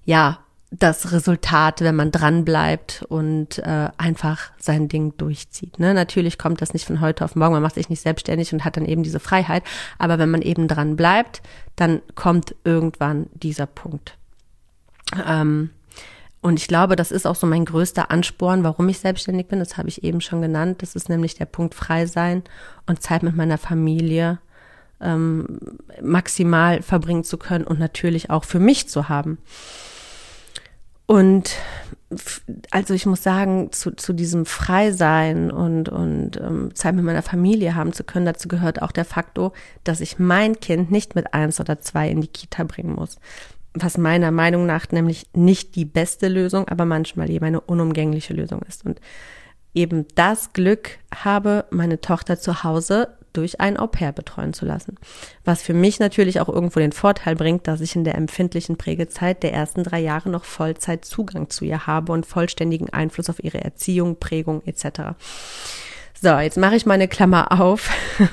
ja 0.04 0.40
das 0.70 1.10
Resultat, 1.10 1.80
wenn 1.80 1.96
man 1.96 2.12
dran 2.12 2.44
bleibt 2.44 3.04
und 3.08 3.58
äh, 3.58 3.88
einfach 3.96 4.52
sein 4.58 4.88
Ding 4.88 5.16
durchzieht. 5.16 5.80
Ne? 5.80 5.94
Natürlich 5.94 6.38
kommt 6.38 6.62
das 6.62 6.72
nicht 6.72 6.86
von 6.86 7.00
heute 7.00 7.24
auf 7.24 7.34
morgen, 7.34 7.54
man 7.54 7.62
macht 7.62 7.74
sich 7.74 7.90
nicht 7.90 8.02
selbstständig 8.02 8.52
und 8.52 8.64
hat 8.64 8.76
dann 8.76 8.84
eben 8.84 9.02
diese 9.02 9.18
Freiheit, 9.18 9.64
aber 9.98 10.18
wenn 10.18 10.30
man 10.30 10.42
eben 10.42 10.68
dran 10.68 10.94
bleibt, 10.94 11.42
dann 11.74 12.02
kommt 12.14 12.54
irgendwann 12.62 13.26
dieser 13.34 13.66
Punkt. 13.66 14.16
Ähm, 15.26 15.70
und 16.40 16.58
ich 16.58 16.68
glaube, 16.68 16.96
das 16.96 17.10
ist 17.10 17.26
auch 17.26 17.34
so 17.34 17.46
mein 17.46 17.64
größter 17.64 18.10
Ansporn, 18.10 18.64
warum 18.64 18.88
ich 18.88 19.00
selbstständig 19.00 19.48
bin. 19.48 19.58
Das 19.58 19.76
habe 19.76 19.88
ich 19.88 20.04
eben 20.04 20.22
schon 20.22 20.40
genannt. 20.40 20.80
Das 20.80 20.94
ist 20.94 21.10
nämlich 21.10 21.34
der 21.34 21.44
Punkt 21.44 21.74
frei 21.74 22.06
sein 22.06 22.42
und 22.86 23.02
Zeit 23.02 23.22
mit 23.22 23.36
meiner 23.36 23.58
Familie 23.58 24.38
ähm, 25.02 25.58
maximal 26.00 26.80
verbringen 26.80 27.24
zu 27.24 27.36
können 27.36 27.64
und 27.64 27.78
natürlich 27.78 28.30
auch 28.30 28.44
für 28.44 28.60
mich 28.60 28.88
zu 28.88 29.08
haben. 29.08 29.38
Und 31.10 31.56
also 32.70 32.94
ich 32.94 33.04
muss 33.04 33.24
sagen, 33.24 33.72
zu, 33.72 33.90
zu 33.90 34.12
diesem 34.12 34.46
Freisein 34.46 35.50
und, 35.50 35.88
und 35.88 36.36
ähm, 36.40 36.72
Zeit 36.76 36.94
mit 36.94 37.04
meiner 37.04 37.22
Familie 37.22 37.74
haben 37.74 37.92
zu 37.92 38.04
können, 38.04 38.26
dazu 38.26 38.46
gehört 38.46 38.80
auch 38.80 38.92
der 38.92 39.04
Faktor, 39.04 39.52
dass 39.82 40.00
ich 40.00 40.20
mein 40.20 40.60
Kind 40.60 40.92
nicht 40.92 41.16
mit 41.16 41.34
eins 41.34 41.58
oder 41.58 41.80
zwei 41.80 42.08
in 42.08 42.20
die 42.20 42.28
Kita 42.28 42.62
bringen 42.62 42.94
muss. 42.94 43.18
Was 43.74 43.98
meiner 43.98 44.30
Meinung 44.30 44.66
nach 44.66 44.88
nämlich 44.92 45.26
nicht 45.34 45.74
die 45.74 45.84
beste 45.84 46.28
Lösung, 46.28 46.68
aber 46.68 46.84
manchmal 46.84 47.28
eben 47.28 47.44
eine 47.44 47.60
unumgängliche 47.60 48.32
Lösung 48.32 48.62
ist. 48.62 48.86
Und 48.86 49.00
eben 49.74 50.06
das 50.14 50.52
Glück 50.52 50.90
habe, 51.12 51.64
meine 51.70 52.00
Tochter 52.00 52.38
zu 52.38 52.62
Hause 52.62 53.16
durch 53.32 53.60
ein 53.60 53.76
Au-pair 53.76 54.12
betreuen 54.12 54.52
zu 54.52 54.66
lassen. 54.66 54.96
Was 55.44 55.62
für 55.62 55.74
mich 55.74 56.00
natürlich 56.00 56.40
auch 56.40 56.48
irgendwo 56.48 56.80
den 56.80 56.92
Vorteil 56.92 57.36
bringt, 57.36 57.66
dass 57.66 57.80
ich 57.80 57.96
in 57.96 58.04
der 58.04 58.16
empfindlichen 58.16 58.76
Prägezeit 58.76 59.42
der 59.42 59.52
ersten 59.52 59.84
drei 59.84 60.00
Jahre 60.00 60.30
noch 60.30 60.44
Vollzeit 60.44 61.04
Zugang 61.04 61.50
zu 61.50 61.64
ihr 61.64 61.86
habe 61.86 62.12
und 62.12 62.26
vollständigen 62.26 62.90
Einfluss 62.90 63.30
auf 63.30 63.42
ihre 63.42 63.62
Erziehung, 63.62 64.18
Prägung 64.18 64.62
etc. 64.66 65.14
So, 66.22 66.36
jetzt 66.38 66.58
mache 66.58 66.76
ich 66.76 66.84
meine 66.84 67.08
Klammer 67.08 67.60
auf. 67.60 67.90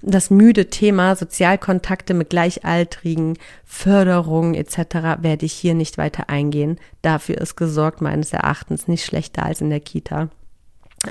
Das 0.00 0.30
müde 0.30 0.70
Thema 0.70 1.16
Sozialkontakte 1.16 2.14
mit 2.14 2.30
Gleichaltrigen, 2.30 3.36
Förderung 3.64 4.54
etc. 4.54 5.20
werde 5.22 5.44
ich 5.44 5.52
hier 5.52 5.74
nicht 5.74 5.98
weiter 5.98 6.28
eingehen. 6.28 6.78
Dafür 7.02 7.38
ist 7.38 7.56
gesorgt 7.56 8.00
meines 8.00 8.32
Erachtens 8.32 8.86
nicht 8.86 9.04
schlechter 9.04 9.44
als 9.44 9.60
in 9.60 9.70
der 9.70 9.80
Kita. 9.80 10.28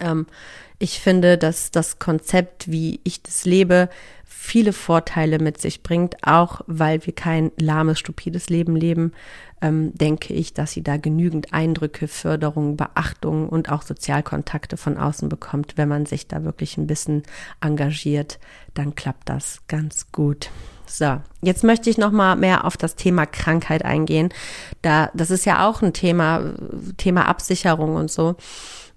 Ähm, 0.01 0.27
ich 0.79 0.99
finde, 0.99 1.37
dass 1.37 1.71
das 1.71 1.97
Konzept, 1.97 2.69
wie 2.69 2.99
ich 3.03 3.23
das 3.23 3.45
lebe, 3.45 3.89
viele 4.25 4.73
Vorteile 4.73 5.39
mit 5.39 5.59
sich 5.59 5.81
bringt, 5.81 6.15
auch 6.21 6.61
weil 6.67 7.05
wir 7.05 7.13
kein 7.13 7.51
lahmes, 7.57 7.97
stupides 7.97 8.49
Leben 8.49 8.75
leben, 8.75 9.11
ähm, 9.61 9.91
denke 9.95 10.33
ich, 10.33 10.53
dass 10.53 10.71
sie 10.71 10.83
da 10.83 10.97
genügend 10.97 11.51
Eindrücke, 11.53 12.07
Förderung, 12.07 12.77
Beachtung 12.77 13.49
und 13.49 13.71
auch 13.71 13.81
Sozialkontakte 13.81 14.77
von 14.77 14.97
außen 14.97 15.29
bekommt. 15.29 15.73
Wenn 15.77 15.89
man 15.89 16.05
sich 16.05 16.27
da 16.27 16.43
wirklich 16.43 16.77
ein 16.77 16.85
bisschen 16.85 17.23
engagiert, 17.59 18.39
dann 18.75 18.93
klappt 18.93 19.27
das 19.29 19.61
ganz 19.67 20.11
gut. 20.11 20.51
So, 20.85 21.19
jetzt 21.41 21.63
möchte 21.63 21.89
ich 21.89 21.97
noch 21.97 22.11
mal 22.11 22.35
mehr 22.35 22.63
auf 22.63 22.77
das 22.77 22.95
Thema 22.95 23.25
Krankheit 23.25 23.83
eingehen. 23.83 24.29
Da, 24.83 25.09
das 25.15 25.31
ist 25.31 25.45
ja 25.45 25.67
auch 25.67 25.81
ein 25.81 25.93
Thema, 25.93 26.53
Thema 26.97 27.27
Absicherung 27.27 27.95
und 27.95 28.11
so. 28.11 28.35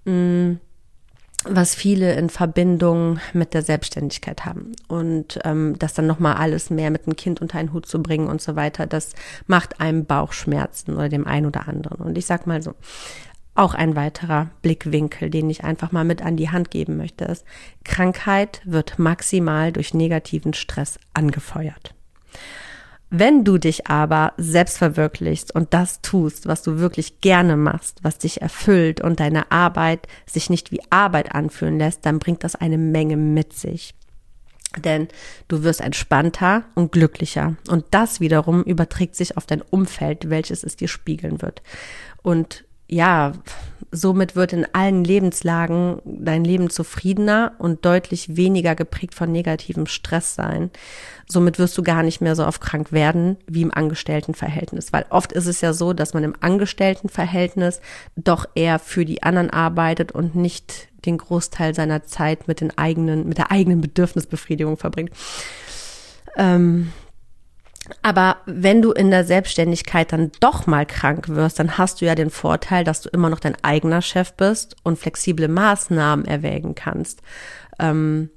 Hm 0.04 0.60
was 1.44 1.74
viele 1.74 2.12
in 2.14 2.28
Verbindung 2.28 3.18
mit 3.32 3.54
der 3.54 3.62
Selbstständigkeit 3.62 4.44
haben 4.44 4.72
und 4.88 5.38
ähm, 5.44 5.78
das 5.78 5.94
dann 5.94 6.06
nochmal 6.06 6.34
alles 6.34 6.68
mehr 6.68 6.90
mit 6.90 7.06
dem 7.06 7.16
Kind 7.16 7.40
unter 7.40 7.58
einen 7.58 7.72
Hut 7.72 7.86
zu 7.86 8.02
bringen 8.02 8.28
und 8.28 8.42
so 8.42 8.56
weiter, 8.56 8.86
das 8.86 9.14
macht 9.46 9.80
einem 9.80 10.04
Bauchschmerzen 10.04 10.94
oder 10.94 11.08
dem 11.08 11.26
einen 11.26 11.46
oder 11.46 11.66
anderen. 11.66 12.04
Und 12.04 12.18
ich 12.18 12.26
sag 12.26 12.46
mal 12.46 12.62
so, 12.62 12.74
auch 13.54 13.74
ein 13.74 13.96
weiterer 13.96 14.50
Blickwinkel, 14.62 15.30
den 15.30 15.50
ich 15.50 15.64
einfach 15.64 15.92
mal 15.92 16.04
mit 16.04 16.22
an 16.22 16.36
die 16.36 16.50
Hand 16.50 16.70
geben 16.70 16.96
möchte, 16.96 17.24
ist, 17.24 17.44
Krankheit 17.84 18.60
wird 18.64 18.98
maximal 18.98 19.72
durch 19.72 19.94
negativen 19.94 20.54
Stress 20.54 20.98
angefeuert. 21.14 21.94
Wenn 23.12 23.42
du 23.42 23.58
dich 23.58 23.88
aber 23.88 24.34
selbst 24.36 24.78
verwirklichst 24.78 25.52
und 25.52 25.74
das 25.74 26.00
tust, 26.00 26.46
was 26.46 26.62
du 26.62 26.78
wirklich 26.78 27.20
gerne 27.20 27.56
machst, 27.56 27.98
was 28.02 28.18
dich 28.18 28.40
erfüllt 28.40 29.00
und 29.00 29.18
deine 29.18 29.50
Arbeit 29.50 30.06
sich 30.26 30.48
nicht 30.48 30.70
wie 30.70 30.80
Arbeit 30.90 31.34
anfühlen 31.34 31.78
lässt, 31.78 32.06
dann 32.06 32.20
bringt 32.20 32.44
das 32.44 32.54
eine 32.54 32.78
Menge 32.78 33.16
mit 33.16 33.52
sich. 33.52 33.94
Denn 34.76 35.08
du 35.48 35.64
wirst 35.64 35.80
entspannter 35.80 36.62
und 36.76 36.92
glücklicher. 36.92 37.56
Und 37.68 37.86
das 37.90 38.20
wiederum 38.20 38.62
überträgt 38.62 39.16
sich 39.16 39.36
auf 39.36 39.44
dein 39.44 39.62
Umfeld, 39.62 40.30
welches 40.30 40.62
es 40.62 40.76
dir 40.76 40.86
spiegeln 40.86 41.42
wird. 41.42 41.62
Und 42.22 42.64
ja, 42.90 43.32
somit 43.92 44.36
wird 44.36 44.52
in 44.52 44.66
allen 44.72 45.04
Lebenslagen 45.04 46.00
dein 46.04 46.44
Leben 46.44 46.70
zufriedener 46.70 47.52
und 47.58 47.84
deutlich 47.84 48.36
weniger 48.36 48.74
geprägt 48.74 49.14
von 49.14 49.32
negativem 49.32 49.86
Stress 49.86 50.34
sein. 50.34 50.70
Somit 51.28 51.58
wirst 51.58 51.76
du 51.78 51.82
gar 51.82 52.02
nicht 52.02 52.20
mehr 52.20 52.36
so 52.36 52.46
oft 52.46 52.60
krank 52.60 52.92
werden 52.92 53.36
wie 53.46 53.62
im 53.62 53.72
Angestelltenverhältnis, 53.72 54.92
weil 54.92 55.06
oft 55.10 55.32
ist 55.32 55.46
es 55.46 55.60
ja 55.60 55.72
so, 55.72 55.92
dass 55.92 56.14
man 56.14 56.24
im 56.24 56.34
Angestelltenverhältnis 56.40 57.80
doch 58.16 58.46
eher 58.54 58.78
für 58.78 59.04
die 59.04 59.22
anderen 59.22 59.50
arbeitet 59.50 60.12
und 60.12 60.34
nicht 60.34 60.88
den 61.04 61.18
Großteil 61.18 61.74
seiner 61.74 62.04
Zeit 62.04 62.46
mit 62.46 62.60
den 62.60 62.76
eigenen, 62.76 63.28
mit 63.28 63.38
der 63.38 63.50
eigenen 63.50 63.80
Bedürfnisbefriedigung 63.80 64.76
verbringt. 64.76 65.10
Ähm, 66.36 66.92
aber 68.02 68.38
wenn 68.46 68.82
du 68.82 68.92
in 68.92 69.10
der 69.10 69.24
Selbstständigkeit 69.24 70.12
dann 70.12 70.32
doch 70.40 70.66
mal 70.66 70.86
krank 70.86 71.28
wirst, 71.28 71.58
dann 71.58 71.78
hast 71.78 72.00
du 72.00 72.04
ja 72.04 72.14
den 72.14 72.30
Vorteil, 72.30 72.84
dass 72.84 73.00
du 73.02 73.08
immer 73.08 73.30
noch 73.30 73.40
dein 73.40 73.56
eigener 73.62 74.02
Chef 74.02 74.32
bist 74.34 74.76
und 74.82 74.98
flexible 74.98 75.48
Maßnahmen 75.48 76.24
erwägen 76.24 76.74
kannst, 76.74 77.22
ähm, 77.78 78.30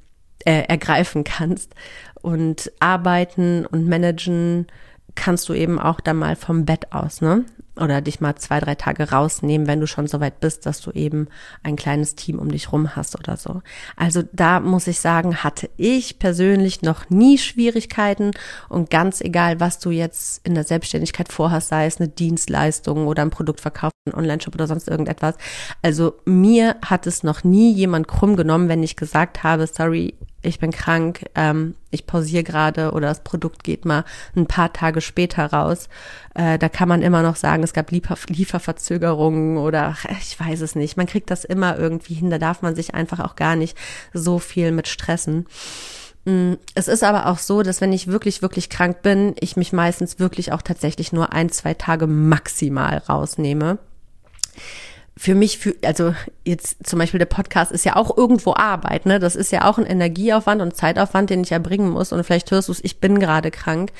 äh, 0.45 0.63
ergreifen 0.67 1.23
kannst 1.23 1.73
und 2.21 2.71
arbeiten 2.79 3.65
und 3.65 3.87
managen 3.87 4.67
kannst 5.15 5.49
du 5.49 5.53
eben 5.53 5.79
auch 5.79 5.99
dann 5.99 6.17
mal 6.17 6.35
vom 6.35 6.65
Bett 6.65 6.91
aus, 6.91 7.21
ne? 7.21 7.45
Oder 7.75 8.01
dich 8.01 8.21
mal 8.21 8.35
zwei, 8.35 8.59
drei 8.59 8.75
Tage 8.75 9.09
rausnehmen, 9.09 9.67
wenn 9.67 9.79
du 9.79 9.87
schon 9.87 10.07
so 10.07 10.19
weit 10.19 10.39
bist, 10.39 10.65
dass 10.65 10.81
du 10.81 10.91
eben 10.91 11.27
ein 11.63 11.75
kleines 11.75 12.15
Team 12.15 12.39
um 12.39 12.51
dich 12.51 12.71
rum 12.71 12.95
hast 12.95 13.17
oder 13.17 13.37
so. 13.37 13.61
Also 13.95 14.23
da 14.31 14.59
muss 14.59 14.87
ich 14.87 14.99
sagen, 14.99 15.43
hatte 15.43 15.69
ich 15.77 16.19
persönlich 16.19 16.81
noch 16.81 17.09
nie 17.09 17.37
Schwierigkeiten 17.37 18.31
und 18.69 18.89
ganz 18.89 19.21
egal, 19.21 19.59
was 19.59 19.79
du 19.79 19.89
jetzt 19.89 20.45
in 20.45 20.53
der 20.53 20.63
Selbstständigkeit 20.63 21.31
vorhast, 21.31 21.69
sei 21.69 21.85
es 21.85 21.99
eine 21.99 22.09
Dienstleistung 22.09 23.07
oder 23.07 23.23
ein 23.23 23.31
Produktverkauf, 23.31 23.91
ein 24.05 24.13
Online-Shop 24.13 24.53
oder 24.53 24.67
sonst 24.67 24.87
irgendetwas. 24.87 25.35
Also 25.81 26.15
mir 26.25 26.75
hat 26.85 27.07
es 27.07 27.23
noch 27.23 27.43
nie 27.43 27.73
jemand 27.73 28.07
krumm 28.07 28.35
genommen, 28.35 28.69
wenn 28.69 28.83
ich 28.83 28.95
gesagt 28.95 29.43
habe, 29.43 29.65
sorry, 29.65 30.15
ich 30.43 30.59
bin 30.59 30.71
krank, 30.71 31.25
ähm, 31.35 31.75
ich 31.89 32.05
pausiere 32.05 32.43
gerade 32.43 32.91
oder 32.91 33.07
das 33.07 33.23
Produkt 33.23 33.63
geht 33.63 33.85
mal 33.85 34.03
ein 34.35 34.45
paar 34.45 34.73
Tage 34.73 35.01
später 35.01 35.45
raus. 35.45 35.89
Äh, 36.35 36.59
da 36.59 36.69
kann 36.69 36.89
man 36.89 37.01
immer 37.01 37.21
noch 37.23 37.35
sagen, 37.35 37.63
es 37.63 37.73
gab 37.73 37.91
Liefer 37.91 38.17
Lieferverzögerungen 38.27 39.57
oder 39.57 39.95
ich 40.21 40.39
weiß 40.39 40.61
es 40.61 40.75
nicht. 40.75 40.97
Man 40.97 41.07
kriegt 41.07 41.31
das 41.31 41.45
immer 41.45 41.79
irgendwie 41.79 42.13
hin. 42.13 42.29
Da 42.29 42.37
darf 42.37 42.61
man 42.61 42.75
sich 42.75 42.93
einfach 42.93 43.19
auch 43.19 43.35
gar 43.35 43.55
nicht 43.55 43.77
so 44.13 44.37
viel 44.37 44.71
mit 44.71 44.87
stressen. 44.87 45.47
Mm, 46.25 46.53
es 46.75 46.87
ist 46.87 47.03
aber 47.03 47.27
auch 47.27 47.37
so, 47.37 47.63
dass 47.63 47.81
wenn 47.81 47.93
ich 47.93 48.07
wirklich, 48.07 48.41
wirklich 48.41 48.69
krank 48.69 49.01
bin, 49.01 49.35
ich 49.39 49.55
mich 49.55 49.73
meistens 49.73 50.19
wirklich 50.19 50.51
auch 50.51 50.61
tatsächlich 50.61 51.13
nur 51.13 51.33
ein, 51.33 51.49
zwei 51.49 51.73
Tage 51.73 52.07
maximal 52.07 52.97
rausnehme 52.97 53.79
für 55.15 55.35
mich, 55.35 55.59
für, 55.59 55.75
also 55.83 56.15
jetzt 56.43 56.87
zum 56.87 56.99
Beispiel 56.99 57.19
der 57.19 57.25
Podcast 57.25 57.71
ist 57.71 57.85
ja 57.85 57.95
auch 57.95 58.17
irgendwo 58.17 58.55
Arbeit, 58.55 59.05
ne? 59.05 59.19
Das 59.19 59.35
ist 59.35 59.51
ja 59.51 59.65
auch 59.65 59.77
ein 59.77 59.85
Energieaufwand 59.85 60.61
und 60.61 60.75
Zeitaufwand, 60.75 61.29
den 61.29 61.43
ich 61.43 61.51
erbringen 61.51 61.89
muss. 61.89 62.11
Und 62.11 62.23
vielleicht 62.23 62.49
hörst 62.51 62.67
du 62.67 62.71
es, 62.71 62.83
ich 62.83 62.99
bin 62.99 63.19
gerade 63.19 63.51
krank. 63.51 63.91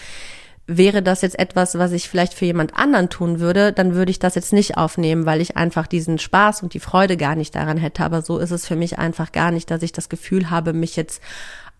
Wäre 0.66 1.04
das 1.04 1.22
jetzt 1.22 1.38
etwas, 1.38 1.78
was 1.78 1.92
ich 1.92 2.08
vielleicht 2.10 2.34
für 2.34 2.46
jemand 2.46 2.76
anderen 2.76 3.10
tun 3.10 3.42
würde, 3.42 3.74
dann 3.74 3.96
würde 3.96 4.12
ich 4.12 4.20
das 4.20 4.34
jetzt 4.36 4.54
nicht 4.54 4.78
aufnehmen, 4.78 5.26
weil 5.26 5.42
ich 5.42 5.58
einfach 5.58 5.88
diesen 5.88 6.20
Spaß 6.20 6.64
und 6.64 6.74
die 6.74 6.80
Freude 6.80 7.18
gar 7.18 7.36
nicht 7.36 7.54
daran 7.54 7.78
hätte. 7.78 8.04
Aber 8.04 8.22
so 8.22 8.40
ist 8.40 8.52
es 8.52 8.66
für 8.66 8.78
mich 8.78 8.98
einfach 8.98 9.34
gar 9.34 9.52
nicht, 9.52 9.70
dass 9.70 9.84
ich 9.84 9.92
das 9.92 10.08
Gefühl 10.08 10.50
habe, 10.50 10.72
mich 10.72 10.96
jetzt 10.96 11.22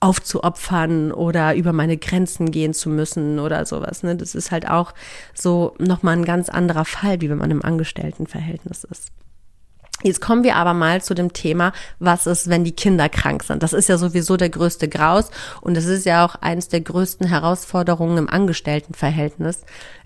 aufzuopfern 0.02 1.14
oder 1.14 1.56
über 1.56 1.72
meine 1.72 1.96
Grenzen 1.96 2.52
gehen 2.52 2.74
zu 2.74 2.90
müssen 2.90 3.40
oder 3.40 3.66
sowas. 3.66 4.04
Ne? 4.04 4.18
Das 4.18 4.36
ist 4.36 4.52
halt 4.52 4.70
auch 4.70 4.94
so 5.34 5.76
nochmal 5.80 6.18
ein 6.18 6.26
ganz 6.26 6.50
anderer 6.50 6.84
Fall, 6.84 7.22
wie 7.22 7.30
wenn 7.30 7.38
man 7.38 7.52
im 7.52 7.64
Angestelltenverhältnis 7.64 8.84
ist. 8.84 9.14
Jetzt 10.02 10.20
kommen 10.20 10.44
wir 10.44 10.56
aber 10.56 10.74
mal 10.74 11.02
zu 11.02 11.14
dem 11.14 11.32
Thema, 11.32 11.72
was 12.00 12.26
ist, 12.28 12.50
wenn 12.50 12.64
die 12.64 12.74
Kinder 12.74 13.08
krank 13.10 13.44
sind. 13.44 13.64
Das 13.64 13.74
ist 13.74 13.88
ja 13.88 13.98
sowieso 13.98 14.36
der 14.36 14.50
größte 14.50 14.90
Graus 14.90 15.30
und 15.62 15.78
es 15.78 15.86
ist 15.86 16.06
ja 16.06 16.26
auch 16.26 16.36
eines 16.36 16.68
der 16.68 16.82
größten 16.82 17.28
Herausforderungen 17.28 18.18
im 18.18 18.30
Angestelltenverhältnis, 18.30 19.62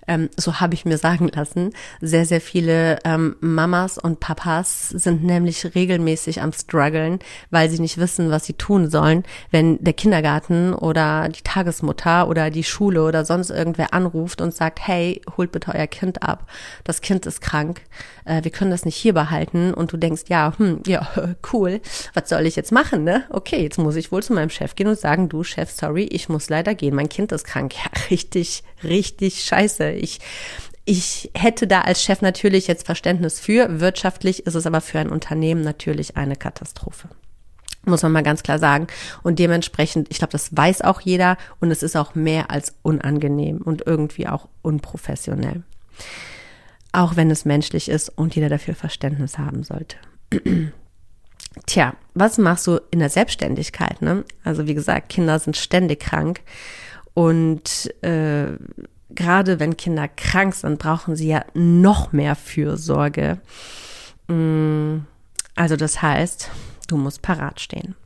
ähm, 0.08 0.30
so 0.36 0.58
habe 0.60 0.74
ich 0.74 0.84
mir 0.84 0.98
sagen 0.98 1.28
lassen. 1.28 1.72
Sehr, 2.00 2.24
sehr 2.24 2.40
viele 2.40 2.98
ähm, 3.04 3.36
Mamas 3.40 3.98
und 3.98 4.18
Papas 4.18 4.88
sind 4.88 5.22
nämlich 5.22 5.74
regelmäßig 5.74 6.40
am 6.40 6.52
struggeln, 6.52 7.18
weil 7.50 7.68
sie 7.70 7.78
nicht 7.78 7.98
wissen, 7.98 8.30
was 8.30 8.46
sie 8.46 8.54
tun 8.54 8.90
sollen, 8.90 9.22
wenn 9.50 9.82
der 9.84 9.92
Kindergarten 9.92 10.72
oder 10.72 11.28
die 11.28 11.42
Tagesmutter 11.42 12.26
oder 12.28 12.50
die 12.50 12.64
Schule 12.64 13.04
oder 13.04 13.24
sonst 13.24 13.50
irgendwer 13.50 13.92
anruft 13.92 14.40
und 14.40 14.54
sagt, 14.54 14.86
hey, 14.86 15.20
holt 15.36 15.52
bitte 15.52 15.74
euer 15.74 15.86
Kind 15.86 16.22
ab. 16.22 16.50
Das 16.84 17.02
Kind 17.02 17.26
ist 17.26 17.42
krank. 17.42 17.82
Äh, 18.24 18.42
wir 18.42 18.50
können 18.50 18.70
das 18.70 18.86
nicht 18.86 18.96
hier 18.96 19.12
behalten. 19.12 19.74
Und 19.78 19.92
du 19.92 19.96
denkst, 19.96 20.24
ja, 20.28 20.52
hm, 20.56 20.82
ja, 20.86 21.08
cool. 21.52 21.80
Was 22.14 22.28
soll 22.28 22.46
ich 22.46 22.56
jetzt 22.56 22.72
machen, 22.72 23.04
ne? 23.04 23.24
Okay, 23.30 23.62
jetzt 23.62 23.78
muss 23.78 23.96
ich 23.96 24.12
wohl 24.12 24.22
zu 24.22 24.32
meinem 24.32 24.50
Chef 24.50 24.74
gehen 24.74 24.88
und 24.88 24.98
sagen, 24.98 25.28
du 25.28 25.44
Chef, 25.44 25.70
sorry, 25.70 26.04
ich 26.04 26.28
muss 26.28 26.50
leider 26.50 26.74
gehen. 26.74 26.94
Mein 26.94 27.08
Kind 27.08 27.32
ist 27.32 27.44
krank. 27.44 27.74
Ja, 27.74 27.90
richtig, 28.10 28.62
richtig 28.82 29.44
scheiße 29.44 29.90
ich, 29.90 30.20
ich 30.84 31.30
hätte 31.34 31.66
da 31.66 31.82
als 31.82 32.02
Chef 32.02 32.22
natürlich 32.22 32.66
jetzt 32.66 32.86
Verständnis 32.86 33.40
für. 33.40 33.80
Wirtschaftlich 33.80 34.46
ist 34.46 34.54
es 34.54 34.66
aber 34.66 34.80
für 34.80 34.98
ein 34.98 35.10
Unternehmen 35.10 35.60
natürlich 35.60 36.16
eine 36.16 36.34
Katastrophe. 36.34 37.10
Muss 37.84 38.02
man 38.02 38.12
mal 38.12 38.22
ganz 38.22 38.42
klar 38.42 38.58
sagen. 38.58 38.86
Und 39.22 39.38
dementsprechend, 39.38 40.08
ich 40.10 40.18
glaube, 40.18 40.32
das 40.32 40.56
weiß 40.56 40.80
auch 40.80 41.02
jeder 41.02 41.36
und 41.60 41.70
es 41.70 41.82
ist 41.82 41.94
auch 41.94 42.14
mehr 42.14 42.50
als 42.50 42.74
unangenehm 42.82 43.58
und 43.58 43.86
irgendwie 43.86 44.28
auch 44.28 44.48
unprofessionell. 44.62 45.62
Auch 46.92 47.16
wenn 47.16 47.30
es 47.30 47.44
menschlich 47.44 47.88
ist 47.88 48.08
und 48.08 48.34
jeder 48.34 48.48
dafür 48.48 48.74
Verständnis 48.74 49.38
haben 49.38 49.62
sollte. 49.62 49.96
Tja, 51.66 51.94
was 52.14 52.38
machst 52.38 52.66
du 52.66 52.80
in 52.90 52.98
der 52.98 53.10
Selbstständigkeit? 53.10 54.00
Ne? 54.02 54.24
Also 54.44 54.66
wie 54.66 54.74
gesagt, 54.74 55.08
Kinder 55.08 55.38
sind 55.38 55.56
ständig 55.56 56.00
krank 56.00 56.40
und 57.14 57.92
äh, 58.02 58.52
gerade 59.10 59.60
wenn 59.60 59.76
Kinder 59.76 60.08
krank 60.08 60.54
sind, 60.54 60.78
brauchen 60.78 61.16
sie 61.16 61.28
ja 61.28 61.44
noch 61.54 62.12
mehr 62.12 62.36
Fürsorge. 62.36 63.38
Mm, 64.28 64.98
also 65.54 65.76
das 65.76 66.00
heißt, 66.00 66.50
du 66.88 66.96
musst 66.96 67.22
parat 67.22 67.60
stehen. 67.60 67.96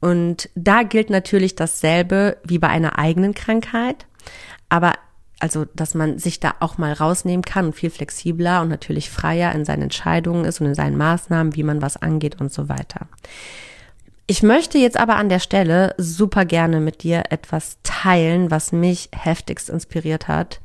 Und 0.00 0.50
da 0.56 0.82
gilt 0.82 1.10
natürlich 1.10 1.54
dasselbe 1.54 2.38
wie 2.44 2.58
bei 2.58 2.68
einer 2.68 2.98
eigenen 2.98 3.34
Krankheit, 3.34 4.06
aber 4.68 4.94
also, 5.42 5.64
dass 5.74 5.94
man 5.94 6.20
sich 6.20 6.38
da 6.38 6.54
auch 6.60 6.78
mal 6.78 6.92
rausnehmen 6.92 7.42
kann 7.42 7.66
und 7.66 7.74
viel 7.74 7.90
flexibler 7.90 8.62
und 8.62 8.68
natürlich 8.68 9.10
freier 9.10 9.52
in 9.52 9.64
seinen 9.64 9.82
Entscheidungen 9.82 10.44
ist 10.44 10.60
und 10.60 10.68
in 10.68 10.76
seinen 10.76 10.96
Maßnahmen, 10.96 11.56
wie 11.56 11.64
man 11.64 11.82
was 11.82 11.96
angeht 11.96 12.40
und 12.40 12.52
so 12.52 12.68
weiter. 12.68 13.08
Ich 14.28 14.44
möchte 14.44 14.78
jetzt 14.78 14.96
aber 14.96 15.16
an 15.16 15.28
der 15.28 15.40
Stelle 15.40 15.96
super 15.98 16.44
gerne 16.44 16.78
mit 16.78 17.02
dir 17.02 17.24
etwas 17.30 17.78
teilen, 17.82 18.52
was 18.52 18.70
mich 18.70 19.08
heftigst 19.12 19.68
inspiriert 19.68 20.28
hat 20.28 20.60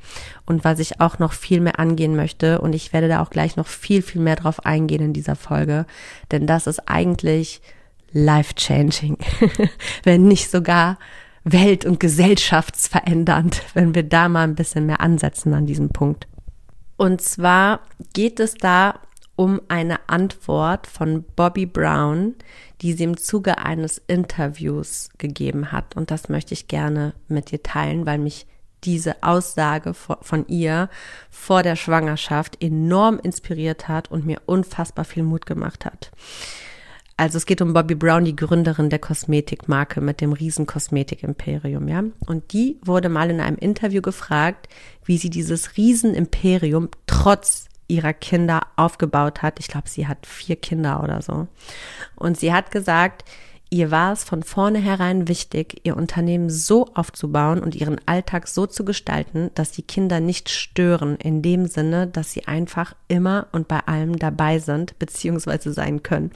und 0.46 0.64
was 0.64 0.78
ich 0.78 1.02
auch 1.02 1.18
noch 1.18 1.34
viel 1.34 1.60
mehr 1.60 1.80
angehen 1.80 2.16
möchte. 2.16 2.62
Und 2.62 2.74
ich 2.74 2.94
werde 2.94 3.08
da 3.08 3.24
auch 3.24 3.32
gleich 3.32 3.56
noch 3.56 3.66
viel, 3.66 4.04
viel 4.04 4.22
mehr 4.22 4.36
drauf 4.36 4.64
eingehen 4.64 5.02
in 5.02 5.14
dieser 5.14 5.36
Folge. 5.36 5.88
Denn 6.30 6.46
das 6.46 6.68
ist 6.68 6.88
eigentlich 6.88 7.62
life-changing, 8.12 9.18
wenn 10.04 10.28
nicht 10.28 10.52
sogar 10.52 11.00
welt- 11.52 11.86
und 11.86 12.00
gesellschaftsverändernd, 12.00 13.62
wenn 13.74 13.96
wir 13.96 14.04
da 14.04 14.30
mal 14.30 14.44
ein 14.44 14.56
bisschen 14.56 14.86
mehr 14.86 15.02
ansetzen 15.02 15.54
an 15.54 15.66
diesem 15.66 15.90
Punkt. 15.90 16.28
Und 16.98 17.22
zwar 17.22 17.82
geht 18.14 18.40
es 18.40 18.56
da 18.56 19.00
um 19.36 19.62
eine 19.68 20.10
Antwort 20.10 20.88
von 20.88 21.24
Bobby 21.36 21.68
Brown, 21.68 22.34
die 22.82 22.94
sie 22.94 23.04
im 23.04 23.18
Zuge 23.18 23.60
eines 23.60 24.00
Interviews 24.08 25.10
gegeben 25.20 25.72
hat. 25.72 25.96
Und 25.96 26.10
das 26.10 26.28
möchte 26.28 26.54
ich 26.54 26.68
gerne 26.68 27.14
mit 27.28 27.52
dir 27.52 27.62
teilen, 27.62 28.06
weil 28.08 28.18
mich 28.18 28.48
diese 28.84 29.22
Aussage 29.24 29.94
von 29.94 30.48
ihr 30.48 30.90
vor 31.30 31.64
der 31.64 31.76
Schwangerschaft 31.76 32.62
enorm 32.64 33.20
inspiriert 33.20 33.88
hat 33.88 34.12
und 34.12 34.26
mir 34.26 34.42
unfassbar 34.46 35.06
viel 35.06 35.24
Mut 35.24 35.46
gemacht 35.46 35.86
hat. 35.86 36.12
Also 37.20 37.38
es 37.38 37.48
geht 37.48 37.64
um 37.64 37.74
Bobby 37.74 37.96
Brown, 37.96 38.26
die 38.26 38.36
Gründerin 38.36 38.92
der 38.92 39.00
Kosmetikmarke 39.00 40.02
mit 40.02 40.22
dem 40.22 40.34
riesen 40.34 40.68
Kosmetik-Imperium, 40.68 41.88
ja. 41.88 42.04
Und 42.28 42.54
die 42.54 42.78
wurde 42.86 43.10
mal 43.10 43.32
in 43.32 43.42
einem 43.42 43.58
Interview 43.58 44.04
gefragt, 44.04 44.70
wie 45.04 45.18
sie 45.18 45.32
dieses 45.32 45.78
Riesenimperium 45.78 46.90
trotz 47.08 47.66
ihrer 47.88 48.14
Kinder 48.14 48.62
aufgebaut 48.76 49.42
hat. 49.42 49.60
Ich 49.60 49.68
glaube, 49.68 49.90
sie 49.90 50.08
hat 50.08 50.28
vier 50.28 50.58
Kinder 50.58 51.04
oder 51.04 51.24
so. 51.24 51.48
Und 52.16 52.38
sie 52.38 52.54
hat 52.54 52.70
gesagt, 52.70 53.26
ihr 53.72 53.90
war 53.90 54.14
es 54.14 54.24
von 54.24 54.44
vornherein 54.44 55.28
wichtig, 55.28 55.82
ihr 55.86 55.98
Unternehmen 55.98 56.52
so 56.52 56.86
aufzubauen 56.94 57.64
und 57.64 57.76
ihren 57.76 58.00
Alltag 58.06 58.48
so 58.48 58.68
zu 58.68 58.86
gestalten, 58.86 59.50
dass 59.56 59.72
die 59.72 59.82
Kinder 59.82 60.20
nicht 60.20 60.50
stören, 60.50 61.16
in 61.16 61.42
dem 61.42 61.66
Sinne, 61.66 62.06
dass 62.06 62.32
sie 62.32 62.48
einfach 62.48 62.94
immer 63.08 63.48
und 63.54 63.68
bei 63.68 63.80
allem 63.88 64.20
dabei 64.20 64.60
sind, 64.60 65.00
beziehungsweise 65.00 65.74
sein 65.74 66.04
können 66.04 66.30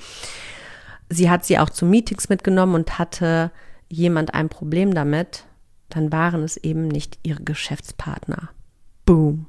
sie 1.12 1.30
hat 1.30 1.46
sie 1.46 1.60
auch 1.60 1.70
zu 1.70 1.86
Meetings 1.86 2.30
mitgenommen 2.30 2.74
und 2.74 2.98
hatte 2.98 3.52
jemand 3.90 4.34
ein 4.34 4.50
Problem 4.50 4.94
damit, 4.94 5.46
dann 5.90 6.12
waren 6.12 6.44
es 6.44 6.58
eben 6.58 6.88
nicht 6.88 7.20
ihre 7.24 7.44
Geschäftspartner. 7.44 8.50
Boom. 9.06 9.46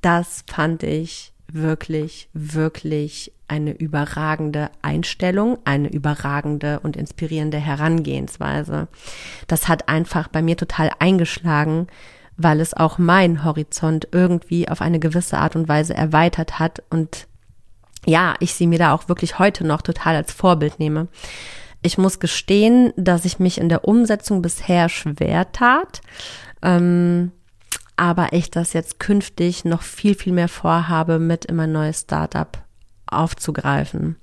Das 0.00 0.44
fand 0.46 0.82
ich 0.82 1.32
wirklich, 1.50 2.28
wirklich 2.32 3.32
eine 3.46 3.72
überragende 3.72 4.70
Einstellung, 4.82 5.58
eine 5.64 5.88
überragende 5.88 6.80
und 6.80 6.96
inspirierende 6.96 7.58
Herangehensweise. 7.58 8.88
Das 9.46 9.68
hat 9.68 9.88
einfach 9.88 10.28
bei 10.28 10.42
mir 10.42 10.56
total 10.56 10.90
eingeschlagen, 10.98 11.86
weil 12.36 12.60
es 12.60 12.74
auch 12.74 12.98
mein 12.98 13.44
Horizont 13.44 14.08
irgendwie 14.12 14.68
auf 14.68 14.82
eine 14.82 14.98
gewisse 14.98 15.38
Art 15.38 15.56
und 15.56 15.68
Weise 15.68 15.94
erweitert 15.94 16.58
hat 16.58 16.82
und 16.90 17.26
ja, 18.06 18.34
ich 18.40 18.54
sie 18.54 18.66
mir 18.66 18.78
da 18.78 18.92
auch 18.92 19.08
wirklich 19.08 19.38
heute 19.38 19.66
noch 19.66 19.82
total 19.82 20.16
als 20.16 20.32
Vorbild 20.32 20.78
nehme. 20.78 21.08
Ich 21.82 21.98
muss 21.98 22.18
gestehen, 22.18 22.92
dass 22.96 23.24
ich 23.24 23.38
mich 23.38 23.58
in 23.58 23.68
der 23.68 23.86
Umsetzung 23.86 24.42
bisher 24.42 24.88
schwer 24.88 25.52
tat, 25.52 26.00
ähm, 26.62 27.32
aber 27.96 28.32
ich 28.32 28.50
das 28.50 28.72
jetzt 28.72 29.00
künftig 29.00 29.64
noch 29.64 29.82
viel, 29.82 30.14
viel 30.14 30.32
mehr 30.32 30.48
vorhabe, 30.48 31.18
mit 31.18 31.44
in 31.44 31.56
mein 31.56 31.72
neues 31.72 32.00
Startup 32.00 32.58
aufzugreifen. 33.06 34.16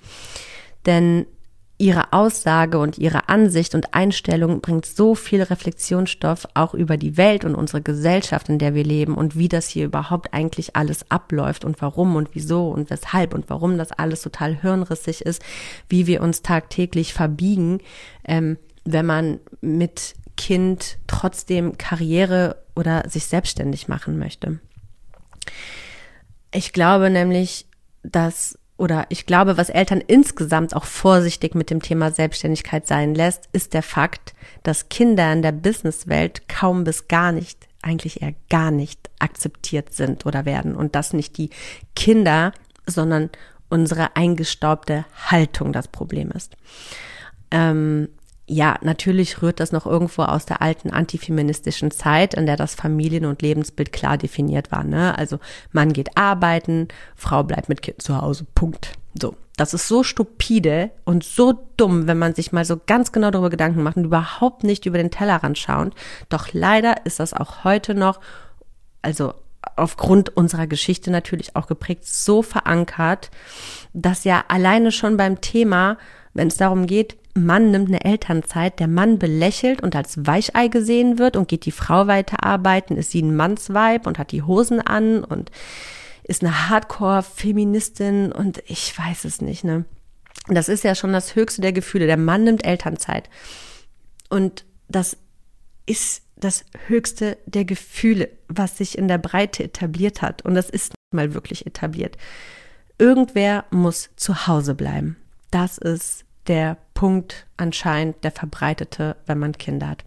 Denn 0.86 1.25
ihre 1.77 2.13
Aussage 2.13 2.77
und 2.77 2.98
ihre 2.98 3.27
Ansicht 3.27 3.75
und 3.75 3.94
Einstellung 3.94 4.62
bringt 4.62 4.86
so 4.86 5.13
viel 5.13 5.41
Reflexionsstoff 5.41 6.48
auch 6.53 6.74
über 6.74 6.96
die 6.96 7.17
Welt 7.17 7.44
und 7.44 7.53
unsere 7.53 7.82
Gesellschaft, 7.82 8.48
in 8.48 8.60
der 8.60 8.74
wir 8.75 8.86
leben 8.86 9.15
und 9.15 9.38
wie 9.38 9.50
das 9.50 9.67
hier 9.67 9.86
überhaupt 9.86 10.34
eigentlich 10.34 10.75
alles 10.77 11.10
abläuft 11.12 11.65
und 11.65 11.82
warum 11.82 12.15
und 12.15 12.29
wieso 12.34 12.70
und 12.70 12.90
weshalb 12.90 13.33
und 13.33 13.50
warum 13.50 13.77
das 13.77 13.92
alles 13.92 14.22
total 14.22 14.55
hirnrissig 14.55 15.22
ist, 15.22 15.44
wie 15.90 16.07
wir 16.07 16.22
uns 16.22 16.42
tagtäglich 16.42 17.14
verbiegen, 17.14 17.79
ähm, 18.25 18.57
wenn 18.85 19.05
man 19.05 19.40
mit 19.59 20.16
Kind 20.38 20.98
trotzdem 21.07 21.77
Karriere 21.77 22.64
oder 22.75 23.09
sich 23.09 23.25
selbstständig 23.25 23.88
machen 23.90 24.18
möchte. 24.18 24.59
Ich 26.53 26.72
glaube 26.72 27.09
nämlich, 27.09 27.68
dass 28.03 28.57
oder 28.77 29.05
ich 29.09 29.25
glaube, 29.25 29.57
was 29.57 29.70
Eltern 29.70 30.01
insgesamt 30.01 30.75
auch 30.75 30.83
vorsichtig 30.83 31.55
mit 31.55 31.70
dem 31.70 31.81
Thema 31.81 32.11
Selbstständigkeit 32.11 32.88
sein 32.88 33.16
lässt, 33.16 33.48
ist 33.53 33.74
der 33.74 33.83
Fakt, 33.83 34.33
dass 34.64 34.90
Kinder 34.90 35.31
in 35.31 35.42
der 35.42 35.53
Businesswelt 35.53 36.50
kaum 36.50 36.83
bis 36.83 37.07
gar 37.07 37.31
nicht, 37.31 37.68
eigentlich 37.81 38.22
eher 38.22 38.33
gar 38.50 38.72
nicht 38.72 39.09
akzeptiert 39.20 39.94
sind 39.94 40.25
oder 40.25 40.46
werden 40.46 40.75
und 40.75 40.96
dass 40.96 41.14
nicht 41.14 41.38
die 41.38 41.51
Kinder, 41.96 42.51
sondern 42.85 43.29
unsere 43.70 44.16
eingestaubte 44.16 45.05
Haltung 45.27 45.72
das 45.72 45.88
Problem 45.88 46.31
ist. 46.31 46.55
Ähm, 47.51 48.09
ja, 48.48 48.77
natürlich 48.81 49.42
rührt 49.42 49.60
das 49.60 49.72
noch 49.72 49.86
irgendwo 49.88 50.22
aus 50.22 50.46
der 50.46 50.62
alten 50.62 50.92
antifeministischen 50.92 51.90
Zeit, 51.90 52.36
in 52.36 52.46
der 52.46 52.58
das 52.58 52.75
Familien- 52.75 53.25
und 53.25 53.42
Lebensbild 53.42 53.92
klar 53.92 54.18
definiert 54.18 54.72
war. 54.72 54.84
Ne? 54.84 55.18
Also 55.18 55.40
Mann 55.72 55.94
geht 55.94 56.16
arbeiten, 56.16 56.88
Frau 57.16 57.44
bleibt 57.44 57.70
mit 57.70 57.81
Kind 57.81 58.01
zu 58.01 58.22
Hause. 58.22 58.46
Punkt. 58.53 58.94
So. 59.20 59.36
Das 59.58 59.74
ist 59.74 59.88
so 59.88 60.03
stupide 60.03 60.92
und 61.05 61.24
so 61.24 61.53
dumm, 61.77 62.08
wenn 62.08 62.18
man 62.18 62.36
sich 62.36 62.51
mal 62.51 62.66
so 62.66 62.79
ganz 62.86 63.14
genau 63.14 63.31
darüber 63.31 63.50
Gedanken 63.50 63.84
macht 63.84 63.96
und 63.96 64.03
überhaupt 64.03 64.66
nicht 64.66 64.86
über 64.86 64.98
den 64.98 65.12
Tellerrand 65.12 65.58
schaut. 65.58 65.94
Doch 66.27 66.50
leider 66.51 67.05
ist 67.05 67.22
das 67.22 67.34
auch 67.34 67.64
heute 67.64 67.96
noch, 67.96 68.20
also 69.01 69.34
aufgrund 69.77 70.36
unserer 70.36 70.68
Geschichte 70.68 71.10
natürlich 71.10 71.55
auch 71.55 71.68
geprägt, 71.68 72.05
so 72.05 72.42
verankert, 72.42 73.31
dass 73.94 74.25
ja 74.25 74.44
alleine 74.50 74.92
schon 74.92 75.16
beim 75.16 75.40
Thema, 75.40 75.98
wenn 76.34 76.50
es 76.50 76.58
darum 76.58 76.86
geht, 76.86 77.16
Mann 77.37 77.71
nimmt 77.71 77.89
eine 77.89 78.05
Elternzeit, 78.05 78.79
der 78.79 78.87
Mann 78.87 79.19
belächelt 79.19 79.81
und 79.83 79.95
als 79.95 80.25
Weichei 80.25 80.69
gesehen 80.69 81.19
wird 81.19 81.35
und 81.35 81.50
geht 81.50 81.65
die 81.65 81.71
Frau 81.71 82.07
weiter 82.07 82.43
arbeiten, 82.43 82.95
ist 82.95 83.11
sie 83.11 83.21
ein 83.21 83.35
Mannsweib 83.35 84.07
und 84.07 84.17
hat 84.17 84.31
die 84.31 84.43
Hosen 84.43 84.79
an 84.79 85.24
und 85.24 85.51
ist 86.24 86.43
eine 86.43 86.69
Hardcore-Feministin 86.69 88.31
und 88.31 88.63
ich 88.65 88.98
weiß 88.98 89.25
es 89.25 89.41
nicht, 89.41 89.63
ne? 89.63 89.85
Das 90.48 90.69
ist 90.69 90.83
ja 90.83 90.95
schon 90.95 91.11
das 91.11 91.35
höchste 91.35 91.61
der 91.61 91.74
Gefühle. 91.74 92.05
Der 92.05 92.17
Mann 92.17 92.43
nimmt 92.43 92.65
Elternzeit. 92.65 93.29
Und 94.29 94.63
das 94.87 95.17
ist 95.85 96.24
das 96.35 96.65
höchste 96.87 97.37
der 97.45 97.65
Gefühle, 97.65 98.29
was 98.48 98.77
sich 98.77 98.98
in 98.98 99.07
der 99.07 99.17
Breite 99.17 99.63
etabliert 99.63 100.21
hat. 100.21 100.43
Und 100.43 100.53
das 100.53 100.69
ist 100.69 100.89
nicht 100.91 101.13
mal 101.13 101.33
wirklich 101.33 101.65
etabliert. 101.65 102.17
Irgendwer 103.00 103.65
muss 103.71 104.09
zu 104.15 104.48
Hause 104.48 104.75
bleiben. 104.75 105.17
Das 105.50 105.77
ist 105.77 106.25
der 106.48 106.77
Punkt 106.96 107.46
anscheinend 107.58 108.24
der 108.24 108.31
verbreitete, 108.31 109.16
wenn 109.27 109.38
man 109.38 109.51
Kinder 109.51 109.90
hat. 109.90 110.03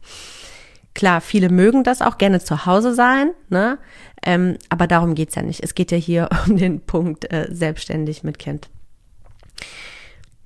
Klar, 0.94 1.20
viele 1.20 1.48
mögen 1.48 1.85
das 1.85 2.03
auch 2.03 2.18
gerne 2.18 2.40
zu 2.40 2.66
Hause 2.66 2.92
sein, 2.92 3.31
ne? 3.51 3.79
Ähm, 4.24 4.57
aber 4.68 4.88
darum 4.88 5.14
geht's 5.14 5.37
ja 5.37 5.42
nicht. 5.42 5.62
Es 5.62 5.77
geht 5.77 5.92
ja 5.92 5.96
hier 5.96 6.29
um 6.48 6.57
den 6.57 6.81
Punkt 6.81 7.33
äh, 7.33 7.46
selbstständig 7.53 8.24
mit 8.24 8.40
Kind. 8.40 8.68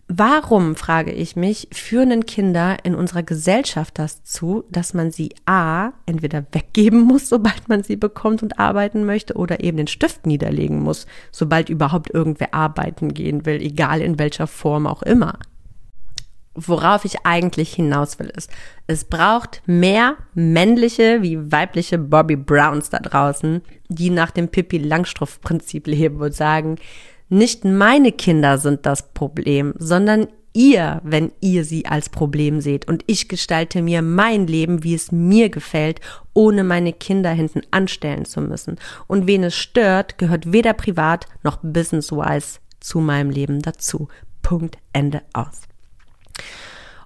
Warum, 0.08 0.76
frage 0.76 1.10
ich 1.12 1.36
mich, 1.36 1.68
führen 1.72 2.26
Kinder 2.26 2.76
in 2.82 2.94
unserer 2.94 3.22
Gesellschaft 3.22 3.98
das 3.98 4.24
zu, 4.24 4.64
dass 4.68 4.92
man 4.92 5.10
sie 5.10 5.34
A, 5.46 5.92
entweder 6.04 6.44
weggeben 6.52 7.00
muss, 7.00 7.30
sobald 7.30 7.70
man 7.70 7.82
sie 7.82 7.96
bekommt 7.96 8.42
und 8.42 8.58
arbeiten 8.58 9.06
möchte, 9.06 9.34
oder 9.34 9.64
eben 9.64 9.78
den 9.78 9.86
Stift 9.86 10.26
niederlegen 10.26 10.82
muss, 10.82 11.06
sobald 11.30 11.70
überhaupt 11.70 12.10
irgendwer 12.10 12.52
arbeiten 12.52 13.14
gehen 13.14 13.46
will, 13.46 13.62
egal 13.62 14.02
in 14.02 14.18
welcher 14.18 14.46
Form 14.46 14.86
auch 14.86 15.02
immer 15.02 15.38
worauf 16.54 17.04
ich 17.04 17.24
eigentlich 17.24 17.74
hinaus 17.74 18.18
will, 18.18 18.30
ist, 18.36 18.50
es 18.86 19.04
braucht 19.04 19.62
mehr 19.66 20.16
männliche 20.34 21.22
wie 21.22 21.50
weibliche 21.50 21.98
Bobby 21.98 22.36
Browns 22.36 22.90
da 22.90 22.98
draußen, 22.98 23.62
die 23.88 24.10
nach 24.10 24.30
dem 24.30 24.48
Pippi 24.48 24.78
Langstrumpf-Prinzip 24.78 25.86
leben 25.86 26.20
und 26.20 26.34
sagen, 26.34 26.76
nicht 27.28 27.64
meine 27.64 28.12
Kinder 28.12 28.58
sind 28.58 28.84
das 28.84 29.14
Problem, 29.14 29.72
sondern 29.78 30.28
ihr, 30.52 31.00
wenn 31.02 31.32
ihr 31.40 31.64
sie 31.64 31.86
als 31.86 32.10
Problem 32.10 32.60
seht. 32.60 32.86
Und 32.86 33.04
ich 33.06 33.28
gestalte 33.28 33.80
mir 33.80 34.02
mein 34.02 34.46
Leben, 34.46 34.84
wie 34.84 34.94
es 34.94 35.12
mir 35.12 35.48
gefällt, 35.48 36.00
ohne 36.34 36.64
meine 36.64 36.92
Kinder 36.92 37.30
hinten 37.30 37.62
anstellen 37.70 38.24
zu 38.24 38.42
müssen. 38.42 38.76
Und 39.06 39.26
wen 39.26 39.44
es 39.44 39.56
stört, 39.56 40.18
gehört 40.18 40.52
weder 40.52 40.74
privat 40.74 41.26
noch 41.42 41.58
business-wise 41.62 42.58
zu 42.80 43.00
meinem 43.00 43.30
Leben 43.30 43.62
dazu. 43.62 44.08
Punkt, 44.42 44.76
Ende 44.92 45.22
aus. 45.32 45.62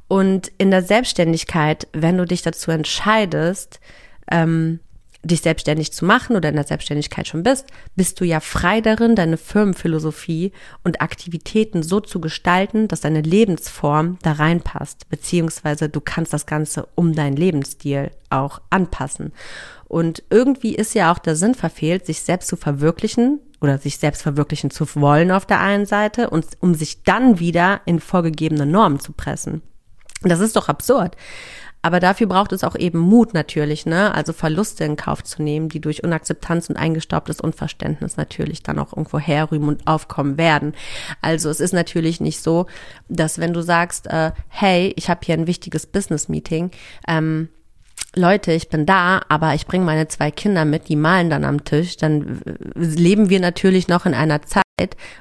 Und 0.09 0.53
in 0.59 0.71
der 0.71 0.83
Selbstständigkeit, 0.83 1.89
wenn 1.93 2.17
du 2.17 2.25
dich 2.25 2.43
dazu 2.43 2.71
entscheidest, 2.71 3.81
ähm, 4.31 4.81
dich 5.27 5.43
selbstständig 5.43 5.93
zu 5.93 6.05
machen 6.05 6.37
oder 6.37 6.49
in 6.49 6.55
der 6.55 6.65
Selbstständigkeit 6.65 7.27
schon 7.27 7.43
bist, 7.43 7.67
bist 7.97 8.21
du 8.21 8.25
ja 8.25 8.41
frei 8.41 8.81
darin, 8.81 9.17
deine 9.17 9.37
Firmenphilosophie 9.37 10.53
und 10.85 11.01
Aktivitäten 11.01 11.83
so 11.83 12.01
zu 12.01 12.21
gestalten, 12.21 12.89
dass 12.89 13.01
deine 13.01 13.23
Lebensform 13.23 14.19
da 14.23 14.33
reinpasst, 14.33 15.09
beziehungsweise 15.09 15.89
du 15.89 16.01
kannst 16.01 16.33
das 16.33 16.47
Ganze 16.47 16.89
um 16.95 17.15
deinen 17.15 17.37
Lebensstil 17.37 18.11
auch 18.31 18.61
anpassen. 18.71 19.33
Und 19.89 20.25
irgendwie 20.31 20.75
ist 20.75 20.95
ja 20.95 21.13
auch 21.13 21.19
der 21.19 21.37
Sinn 21.37 21.55
verfehlt, 21.55 22.07
sich 22.07 22.21
selbst 22.23 22.49
zu 22.49 22.57
verwirklichen 22.57 23.41
oder 23.61 23.79
sich 23.79 23.99
selbst 23.99 24.23
verwirklichen 24.23 24.71
zu 24.71 24.87
wollen 24.97 25.31
auf 25.31 25.47
der 25.47 25.61
einen 25.61 25.87
Seite 25.87 26.31
und 26.31 26.47
um 26.61 26.75
sich 26.75 27.03
dann 27.05 27.39
wieder 27.39 27.81
in 27.85 28.01
vorgegebene 28.01 28.67
Normen 28.67 29.01
zu 29.01 29.13
pressen. 29.13 29.63
Das 30.23 30.41
ist 30.41 30.57
doch 30.57 30.69
absurd. 30.69 31.17
Aber 31.83 32.01
dafür 32.01 32.27
braucht 32.27 32.51
es 32.51 32.65
auch 32.65 32.75
eben 32.75 32.99
Mut 32.99 33.33
natürlich, 33.33 33.87
ne? 33.87 34.13
Also 34.13 34.33
Verluste 34.33 34.83
in 34.83 34.97
Kauf 34.97 35.23
zu 35.23 35.41
nehmen, 35.41 35.69
die 35.69 35.81
durch 35.81 36.03
Unakzeptanz 36.03 36.69
und 36.69 36.77
eingestaubtes 36.77 37.41
Unverständnis 37.41 38.17
natürlich 38.17 38.65
dann 38.65 38.81
auch 38.81 38.93
irgendwo 38.93 39.21
herrühmen 39.21 39.69
und 39.69 39.87
aufkommen 39.87 40.37
werden. 40.37 40.75
Also 41.23 41.49
es 41.49 41.61
ist 41.61 41.73
natürlich 41.73 42.21
nicht 42.21 42.43
so, 42.43 42.67
dass 43.09 43.39
wenn 43.39 43.53
du 43.53 43.63
sagst, 43.63 44.09
äh, 44.09 44.33
hey, 44.49 44.95
ich 44.97 45.09
habe 45.09 45.21
hier 45.23 45.37
ein 45.37 45.47
wichtiges 45.47 45.87
Business-Meeting, 45.87 46.73
ähm, 47.07 47.51
Leute, 48.19 48.53
ich 48.53 48.71
bin 48.71 48.87
da, 48.87 49.21
aber 49.29 49.55
ich 49.55 49.67
bringe 49.67 49.85
meine 49.85 50.09
zwei 50.09 50.31
Kinder 50.31 50.65
mit, 50.65 50.89
die 50.89 50.97
malen 50.97 51.29
dann 51.29 51.45
am 51.45 51.65
Tisch, 51.65 51.99
dann 51.99 52.41
leben 52.75 53.29
wir 53.29 53.41
natürlich 53.41 53.89
noch 53.89 54.07
in 54.07 54.15
einer 54.15 54.41
Zeit, 54.43 54.63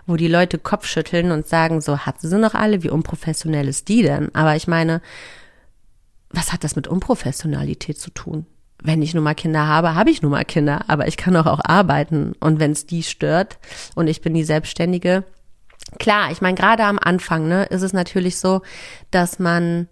wo 0.05 0.15
die 0.15 0.29
Leute 0.29 0.57
Kopfschütteln 0.57 1.31
und 1.31 1.45
sagen, 1.45 1.81
so 1.81 1.99
hat 1.99 2.21
sie 2.21 2.37
noch 2.37 2.53
alle, 2.53 2.83
wie 2.83 2.89
unprofessionell 2.89 3.67
ist 3.67 3.89
die 3.89 4.01
denn? 4.01 4.33
Aber 4.33 4.55
ich 4.55 4.67
meine, 4.67 5.01
was 6.29 6.53
hat 6.53 6.63
das 6.63 6.75
mit 6.75 6.87
Unprofessionalität 6.87 7.99
zu 7.99 8.11
tun? 8.11 8.45
Wenn 8.81 9.01
ich 9.01 9.13
nun 9.13 9.23
mal 9.23 9.35
Kinder 9.35 9.67
habe, 9.67 9.95
habe 9.95 10.09
ich 10.09 10.21
nun 10.21 10.31
mal 10.31 10.45
Kinder, 10.45 10.85
aber 10.87 11.07
ich 11.07 11.17
kann 11.17 11.35
auch, 11.35 11.47
auch 11.47 11.61
arbeiten. 11.63 12.33
Und 12.39 12.59
wenn 12.59 12.71
es 12.71 12.85
die 12.85 13.03
stört 13.03 13.57
und 13.95 14.07
ich 14.07 14.21
bin 14.21 14.33
die 14.33 14.43
Selbstständige, 14.43 15.23
klar, 15.99 16.31
ich 16.31 16.41
meine, 16.41 16.55
gerade 16.55 16.83
am 16.83 16.99
Anfang, 16.99 17.47
ne, 17.47 17.65
ist 17.65 17.81
es 17.81 17.93
natürlich 17.93 18.37
so, 18.37 18.61
dass 19.11 19.39
man 19.39 19.87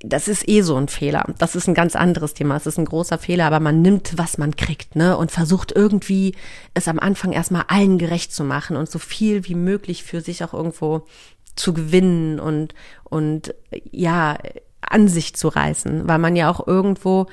das 0.00 0.28
ist 0.28 0.48
eh 0.48 0.60
so 0.60 0.76
ein 0.76 0.88
Fehler. 0.88 1.24
Das 1.38 1.56
ist 1.56 1.68
ein 1.68 1.74
ganz 1.74 1.96
anderes 1.96 2.34
Thema. 2.34 2.56
Es 2.56 2.66
ist 2.66 2.78
ein 2.78 2.84
großer 2.84 3.18
Fehler, 3.18 3.46
aber 3.46 3.60
man 3.60 3.80
nimmt, 3.80 4.18
was 4.18 4.36
man 4.38 4.54
kriegt, 4.54 4.94
ne, 4.94 5.16
und 5.16 5.30
versucht 5.30 5.72
irgendwie 5.72 6.34
es 6.74 6.88
am 6.88 6.98
Anfang 6.98 7.32
erstmal 7.32 7.64
allen 7.68 7.98
gerecht 7.98 8.32
zu 8.32 8.44
machen 8.44 8.76
und 8.76 8.90
so 8.90 8.98
viel 8.98 9.46
wie 9.46 9.54
möglich 9.54 10.04
für 10.04 10.20
sich 10.20 10.44
auch 10.44 10.52
irgendwo 10.52 11.06
zu 11.54 11.72
gewinnen 11.72 12.38
und, 12.38 12.74
und 13.04 13.54
ja, 13.90 14.36
an 14.82 15.08
sich 15.08 15.34
zu 15.34 15.48
reißen, 15.48 16.06
weil 16.06 16.18
man 16.18 16.36
ja 16.36 16.50
auch 16.50 16.66
irgendwo 16.66 17.26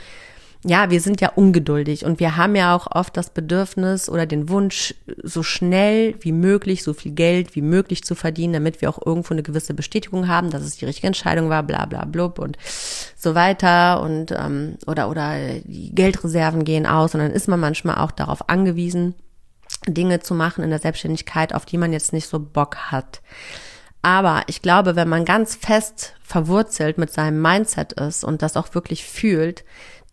ja, 0.65 0.89
wir 0.89 1.02
sind 1.02 1.19
ja 1.19 1.30
ungeduldig 1.36 2.06
und 2.06 2.19
wir 2.19 2.38
haben 2.38 2.56
ja 2.56 2.73
auch 2.73 2.88
oft 2.89 3.17
das 3.17 3.30
Bedürfnis 3.30 4.08
oder 4.08 4.26
den 4.26 4.47
Wunsch, 4.47 4.95
so 5.21 5.43
schnell 5.43 6.15
wie 6.21 6.32
möglich, 6.32 6.84
so 6.84 6.93
viel 6.93 7.12
Geld 7.12 7.56
wie 7.56 7.62
möglich 7.62 8.04
zu 8.04 8.15
verdienen, 8.15 8.54
damit 8.54 8.82
wir 8.82 8.89
auch 8.89 9.06
irgendwo 9.06 9.34
eine 9.34 9.43
gewisse 9.43 9.73
Bestätigung 9.73 10.30
haben, 10.30 10.52
dass 10.52 10.63
es 10.63 10.78
die 10.78 10.86
richtige 10.86 11.08
Entscheidung 11.08 11.49
war, 11.49 11.63
bla 11.63 11.86
bla 11.86 12.06
blub 12.06 12.39
und 12.39 12.58
so 13.17 13.36
weiter 13.36 14.02
und 14.02 14.32
ähm, 14.32 14.78
oder 14.88 15.10
oder 15.10 15.36
die 15.65 15.93
Geldreserven 15.93 16.63
gehen 16.63 16.86
aus 16.86 17.13
und 17.13 17.19
dann 17.19 17.32
ist 17.32 17.49
man 17.49 17.60
manchmal 17.60 17.97
auch 17.97 18.12
darauf 18.12 18.49
angewiesen, 18.49 19.15
Dinge 19.86 20.21
zu 20.21 20.34
machen 20.34 20.63
in 20.63 20.69
der 20.69 20.80
Selbstständigkeit, 20.80 21.54
auf 21.54 21.65
die 21.65 21.78
man 21.78 21.91
jetzt 21.91 22.13
nicht 22.13 22.30
so 22.30 22.39
Bock 22.39 22.78
hat. 22.91 23.21
Aber 24.02 24.43
ich 24.47 24.62
glaube, 24.62 24.95
wenn 24.95 25.08
man 25.08 25.26
ganz 25.26 25.56
fest 25.56 26.13
verwurzelt 26.23 26.97
mit 26.97 27.12
seinem 27.12 27.41
Mindset 27.41 27.93
ist 27.93 28.23
und 28.23 28.41
das 28.41 28.58
auch 28.58 28.73
wirklich 28.76 29.06
fühlt, 29.06 29.63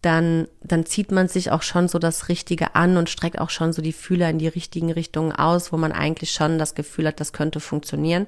dann, 0.03 0.49
dann 0.63 0.87
zieht 0.87 1.13
man 1.13 1.29
sich 1.29 1.51
auch 1.51 1.61
schon 1.61 1.87
so 1.87 1.99
das 1.99 2.31
Richtige 2.31 2.75
an 2.75 2.97
und 2.97 3.11
streckt 3.11 3.39
auch 3.39 3.51
schon 3.51 3.75
so 3.75 3.83
die 3.83 3.93
Fühler 3.93 4.31
in 4.31 4.39
die 4.39 4.49
richtigen 4.49 4.91
Richtungen 4.91 5.33
aus, 5.33 5.73
wo 5.73 5.77
man 5.77 5.93
eigentlich 5.93 6.33
schon 6.33 6.59
das 6.59 6.75
Gefühl 6.75 7.07
hat, 7.07 7.21
das 7.21 7.35
könnte 7.35 7.61
funktionieren. 7.61 8.27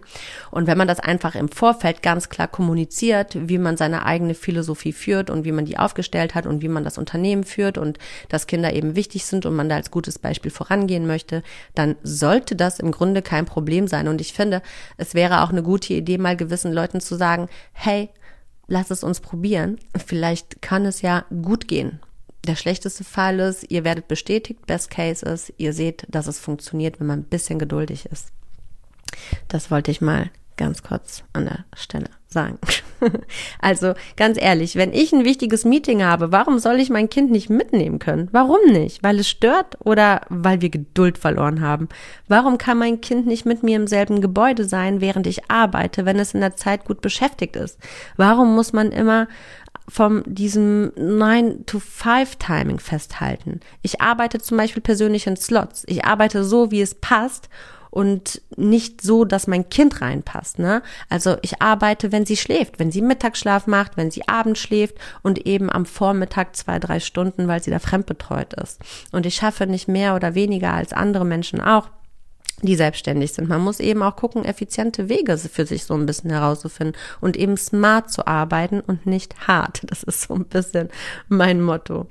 Und 0.50 0.66
wenn 0.66 0.76
man 0.76 0.86
das 0.86 1.00
einfach 1.00 1.34
im 1.34 1.48
Vorfeld 1.48 2.02
ganz 2.02 2.28
klar 2.28 2.46
kommuniziert, 2.46 3.36
wie 3.48 3.56
man 3.56 3.78
seine 3.78 4.04
eigene 4.04 4.34
Philosophie 4.34 4.92
führt 4.92 5.30
und 5.30 5.46
wie 5.46 5.52
man 5.52 5.64
die 5.64 5.78
aufgestellt 5.78 6.34
hat 6.34 6.46
und 6.46 6.60
wie 6.60 6.68
man 6.68 6.84
das 6.84 6.98
Unternehmen 6.98 7.44
führt 7.44 7.78
und 7.78 7.98
dass 8.28 8.46
Kinder 8.46 8.74
eben 8.74 8.94
wichtig 8.94 9.24
sind 9.24 9.46
und 9.46 9.56
man 9.56 9.70
da 9.70 9.76
als 9.76 9.90
gutes 9.90 10.18
Beispiel 10.18 10.50
vorangehen 10.50 11.06
möchte, 11.06 11.42
dann 11.74 11.96
sollte 12.02 12.54
das 12.54 12.80
im 12.80 12.90
Grunde 12.90 13.22
kein 13.22 13.46
Problem 13.46 13.88
sein. 13.88 14.08
Und 14.08 14.20
ich 14.20 14.34
finde, 14.34 14.60
es 14.98 15.14
wäre 15.14 15.42
auch 15.42 15.50
eine 15.50 15.62
gute 15.62 15.94
Idee, 15.94 16.18
mal 16.18 16.36
gewissen 16.36 16.72
Leuten 16.72 17.00
zu 17.00 17.16
sagen, 17.16 17.48
hey, 17.72 18.10
lass 18.72 18.90
es 18.90 19.04
uns 19.04 19.20
probieren. 19.20 19.78
Vielleicht 20.06 20.62
kann 20.62 20.86
es 20.86 21.02
ja 21.02 21.26
gut 21.42 21.68
gehen. 21.68 22.00
Der 22.46 22.56
schlechteste 22.56 23.04
Fall 23.04 23.38
ist, 23.38 23.70
ihr 23.70 23.84
werdet 23.84 24.08
bestätigt. 24.08 24.64
Best 24.66 24.90
Case 24.90 25.24
ist, 25.26 25.52
ihr 25.58 25.74
seht, 25.74 26.06
dass 26.08 26.26
es 26.26 26.40
funktioniert, 26.40 26.98
wenn 26.98 27.06
man 27.06 27.20
ein 27.20 27.24
bisschen 27.24 27.58
geduldig 27.58 28.06
ist. 28.06 28.28
Das 29.46 29.70
wollte 29.70 29.90
ich 29.90 30.00
mal 30.00 30.30
ganz 30.56 30.82
kurz 30.82 31.24
an 31.32 31.44
der 31.44 31.64
Stelle 31.74 32.08
sagen. 32.32 32.58
also 33.60 33.94
ganz 34.16 34.40
ehrlich, 34.40 34.76
wenn 34.76 34.92
ich 34.92 35.12
ein 35.12 35.24
wichtiges 35.24 35.64
Meeting 35.64 36.02
habe, 36.02 36.32
warum 36.32 36.58
soll 36.58 36.80
ich 36.80 36.90
mein 36.90 37.10
Kind 37.10 37.30
nicht 37.30 37.50
mitnehmen 37.50 37.98
können? 37.98 38.28
Warum 38.32 38.72
nicht? 38.72 39.02
Weil 39.02 39.18
es 39.18 39.28
stört 39.28 39.76
oder 39.80 40.22
weil 40.28 40.60
wir 40.60 40.70
Geduld 40.70 41.18
verloren 41.18 41.60
haben? 41.60 41.88
Warum 42.28 42.58
kann 42.58 42.78
mein 42.78 43.00
Kind 43.00 43.26
nicht 43.26 43.44
mit 43.44 43.62
mir 43.62 43.76
im 43.76 43.86
selben 43.86 44.20
Gebäude 44.20 44.64
sein, 44.64 45.00
während 45.00 45.26
ich 45.26 45.50
arbeite, 45.50 46.04
wenn 46.04 46.18
es 46.18 46.34
in 46.34 46.40
der 46.40 46.56
Zeit 46.56 46.84
gut 46.84 47.00
beschäftigt 47.00 47.56
ist? 47.56 47.78
Warum 48.16 48.54
muss 48.54 48.72
man 48.72 48.92
immer 48.92 49.28
vom 49.88 50.22
diesem 50.26 50.92
9-to-5-Timing 50.96 52.78
festhalten? 52.78 53.60
Ich 53.82 54.00
arbeite 54.00 54.38
zum 54.38 54.56
Beispiel 54.56 54.82
persönlich 54.82 55.26
in 55.26 55.36
Slots. 55.36 55.84
Ich 55.86 56.04
arbeite 56.04 56.44
so, 56.44 56.70
wie 56.70 56.80
es 56.80 56.94
passt 56.94 57.48
und 57.92 58.40
nicht 58.56 59.02
so, 59.02 59.26
dass 59.26 59.46
mein 59.46 59.68
Kind 59.68 60.00
reinpasst. 60.00 60.58
Ne? 60.58 60.82
Also 61.10 61.36
ich 61.42 61.60
arbeite, 61.60 62.10
wenn 62.10 62.24
sie 62.24 62.38
schläft, 62.38 62.78
wenn 62.78 62.90
sie 62.90 63.02
Mittagsschlaf 63.02 63.66
macht, 63.66 63.98
wenn 63.98 64.10
sie 64.10 64.26
abends 64.26 64.60
schläft 64.60 64.96
und 65.22 65.46
eben 65.46 65.70
am 65.70 65.84
Vormittag 65.84 66.56
zwei, 66.56 66.78
drei 66.78 67.00
Stunden, 67.00 67.48
weil 67.48 67.62
sie 67.62 67.70
da 67.70 67.78
fremdbetreut 67.78 68.54
ist. 68.54 68.80
Und 69.12 69.26
ich 69.26 69.34
schaffe 69.34 69.66
nicht 69.66 69.88
mehr 69.88 70.16
oder 70.16 70.34
weniger 70.34 70.72
als 70.72 70.94
andere 70.94 71.26
Menschen 71.26 71.60
auch 71.60 71.90
die 72.62 72.76
selbstständig 72.76 73.32
sind. 73.32 73.48
Man 73.48 73.60
muss 73.60 73.80
eben 73.80 74.02
auch 74.02 74.16
gucken, 74.16 74.44
effiziente 74.44 75.08
Wege 75.08 75.36
für 75.36 75.66
sich 75.66 75.84
so 75.84 75.94
ein 75.94 76.06
bisschen 76.06 76.30
herauszufinden 76.30 76.96
und 77.20 77.36
eben 77.36 77.56
smart 77.56 78.10
zu 78.10 78.26
arbeiten 78.26 78.80
und 78.80 79.04
nicht 79.04 79.48
hart. 79.48 79.82
Das 79.86 80.02
ist 80.02 80.22
so 80.22 80.34
ein 80.34 80.44
bisschen 80.44 80.88
mein 81.28 81.60
Motto. 81.60 82.06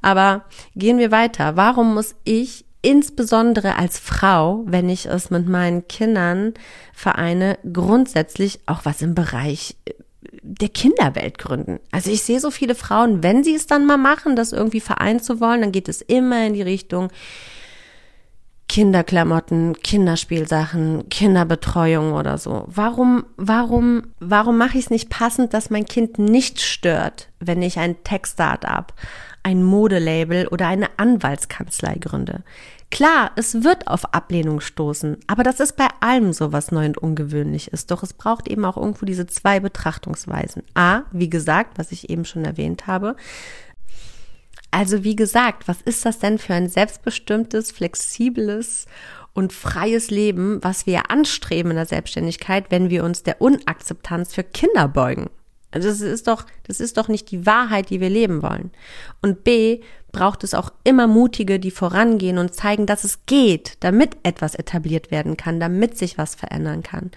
Aber 0.00 0.44
gehen 0.76 0.98
wir 0.98 1.10
weiter. 1.10 1.56
Warum 1.56 1.94
muss 1.94 2.14
ich 2.24 2.64
insbesondere 2.82 3.76
als 3.76 3.98
Frau, 3.98 4.62
wenn 4.66 4.88
ich 4.88 5.06
es 5.06 5.30
mit 5.30 5.48
meinen 5.48 5.86
Kindern 5.88 6.54
vereine, 6.92 7.58
grundsätzlich 7.72 8.60
auch 8.66 8.84
was 8.84 9.02
im 9.02 9.14
Bereich 9.14 9.76
äh, 9.84 9.92
der 10.42 10.68
Kinderwelt 10.68 11.38
gründen. 11.38 11.80
Also 11.90 12.10
ich 12.10 12.22
sehe 12.22 12.40
so 12.40 12.50
viele 12.50 12.74
Frauen, 12.74 13.22
wenn 13.22 13.44
sie 13.44 13.54
es 13.54 13.66
dann 13.66 13.86
mal 13.86 13.98
machen, 13.98 14.36
das 14.36 14.52
irgendwie 14.52 14.80
vereinen 14.80 15.20
zu 15.20 15.40
wollen, 15.40 15.60
dann 15.60 15.72
geht 15.72 15.88
es 15.88 16.00
immer 16.00 16.46
in 16.46 16.54
die 16.54 16.62
Richtung 16.62 17.08
Kinderklamotten, 18.70 19.82
Kinderspielsachen, 19.82 21.08
Kinderbetreuung 21.08 22.12
oder 22.12 22.38
so. 22.38 22.66
Warum, 22.68 23.24
warum, 23.36 24.04
warum 24.20 24.58
mache 24.58 24.78
ich 24.78 24.84
es 24.84 24.90
nicht 24.90 25.10
passend, 25.10 25.54
dass 25.54 25.70
mein 25.70 25.86
Kind 25.86 26.20
nicht 26.20 26.60
stört, 26.60 27.30
wenn 27.40 27.62
ich 27.62 27.80
ein 27.80 28.04
Tech-Startup 28.04 28.92
ein 29.42 29.62
Modelabel 29.62 30.46
oder 30.48 30.68
eine 30.68 30.88
Anwaltskanzlei 30.98 31.94
gründe. 31.94 32.42
Klar, 32.90 33.30
es 33.36 33.62
wird 33.62 33.86
auf 33.86 34.14
Ablehnung 34.14 34.60
stoßen, 34.60 35.18
aber 35.28 35.44
das 35.44 35.60
ist 35.60 35.76
bei 35.76 35.86
allem 36.00 36.32
so, 36.32 36.52
was 36.52 36.72
neu 36.72 36.86
und 36.86 36.98
ungewöhnlich 36.98 37.72
ist. 37.72 37.90
Doch 37.90 38.02
es 38.02 38.12
braucht 38.12 38.48
eben 38.48 38.64
auch 38.64 38.76
irgendwo 38.76 39.06
diese 39.06 39.26
zwei 39.26 39.60
Betrachtungsweisen. 39.60 40.64
A, 40.74 41.02
wie 41.12 41.30
gesagt, 41.30 41.78
was 41.78 41.92
ich 41.92 42.10
eben 42.10 42.24
schon 42.24 42.44
erwähnt 42.44 42.86
habe. 42.88 43.14
Also 44.72 45.04
wie 45.04 45.16
gesagt, 45.16 45.68
was 45.68 45.80
ist 45.82 46.04
das 46.04 46.18
denn 46.18 46.38
für 46.38 46.54
ein 46.54 46.68
selbstbestimmtes, 46.68 47.70
flexibles 47.72 48.86
und 49.34 49.52
freies 49.52 50.10
Leben, 50.10 50.62
was 50.62 50.86
wir 50.86 51.10
anstreben 51.10 51.70
in 51.70 51.76
der 51.76 51.86
Selbstständigkeit, 51.86 52.66
wenn 52.70 52.90
wir 52.90 53.04
uns 53.04 53.22
der 53.22 53.40
Unakzeptanz 53.40 54.34
für 54.34 54.44
Kinder 54.44 54.88
beugen? 54.88 55.30
Also 55.70 55.88
das 55.88 56.00
ist 56.00 56.26
doch, 56.26 56.44
das 56.66 56.80
ist 56.80 56.96
doch 56.96 57.08
nicht 57.08 57.30
die 57.30 57.46
Wahrheit, 57.46 57.90
die 57.90 58.00
wir 58.00 58.10
leben 58.10 58.42
wollen. 58.42 58.70
Und 59.22 59.44
B, 59.44 59.80
braucht 60.12 60.44
es 60.44 60.54
auch 60.54 60.72
immer 60.84 61.06
Mutige, 61.06 61.60
die 61.60 61.70
vorangehen 61.70 62.38
und 62.38 62.54
zeigen, 62.54 62.86
dass 62.86 63.04
es 63.04 63.26
geht, 63.26 63.76
damit 63.80 64.16
etwas 64.22 64.54
etabliert 64.54 65.10
werden 65.10 65.36
kann, 65.36 65.60
damit 65.60 65.96
sich 65.96 66.18
was 66.18 66.34
verändern 66.34 66.82
kann. 66.82 67.10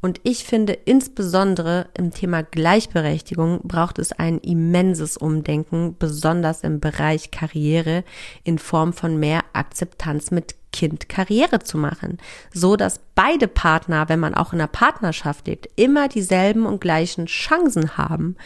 Und 0.00 0.20
ich 0.24 0.44
finde, 0.44 0.72
insbesondere 0.72 1.86
im 1.96 2.12
Thema 2.12 2.42
Gleichberechtigung 2.42 3.60
braucht 3.62 4.00
es 4.00 4.10
ein 4.10 4.38
immenses 4.38 5.16
Umdenken, 5.16 5.94
besonders 5.96 6.62
im 6.62 6.80
Bereich 6.80 7.30
Karriere 7.30 8.02
in 8.42 8.58
Form 8.58 8.92
von 8.92 9.20
mehr 9.20 9.44
Akzeptanz 9.52 10.32
mit 10.32 10.56
Kind 10.72 11.08
Karriere 11.08 11.60
zu 11.60 11.78
machen, 11.78 12.18
so 12.52 12.76
dass 12.76 13.00
beide 13.14 13.46
Partner, 13.46 14.08
wenn 14.08 14.20
man 14.20 14.34
auch 14.34 14.52
in 14.52 14.60
einer 14.60 14.68
Partnerschaft 14.68 15.46
lebt, 15.46 15.68
immer 15.76 16.08
dieselben 16.08 16.66
und 16.66 16.80
gleichen 16.80 17.26
Chancen 17.26 17.96
haben, 17.96 18.36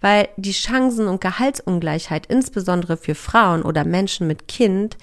weil 0.00 0.28
die 0.36 0.52
Chancen 0.52 1.08
und 1.08 1.20
Gehaltsungleichheit 1.20 2.26
insbesondere 2.26 2.96
für 2.96 3.14
Frauen 3.14 3.62
oder 3.62 3.84
Menschen 3.84 4.26
mit 4.26 4.48
Kind 4.48 4.96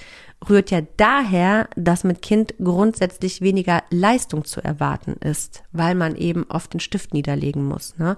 rührt 0.48 0.72
ja 0.72 0.82
daher, 0.98 1.68
dass 1.76 2.04
mit 2.04 2.22
Kind 2.22 2.56
grundsätzlich 2.64 3.42
weniger 3.42 3.84
Leistung 3.90 4.46
zu 4.46 4.64
erwarten 4.64 5.14
ist, 5.14 5.64
weil 5.72 5.96
man 5.96 6.16
eben 6.16 6.46
oft 6.50 6.74
den 6.74 6.80
Stift 6.80 7.14
niederlegen 7.14 7.66
muss. 7.66 7.98
Ne? 7.98 8.18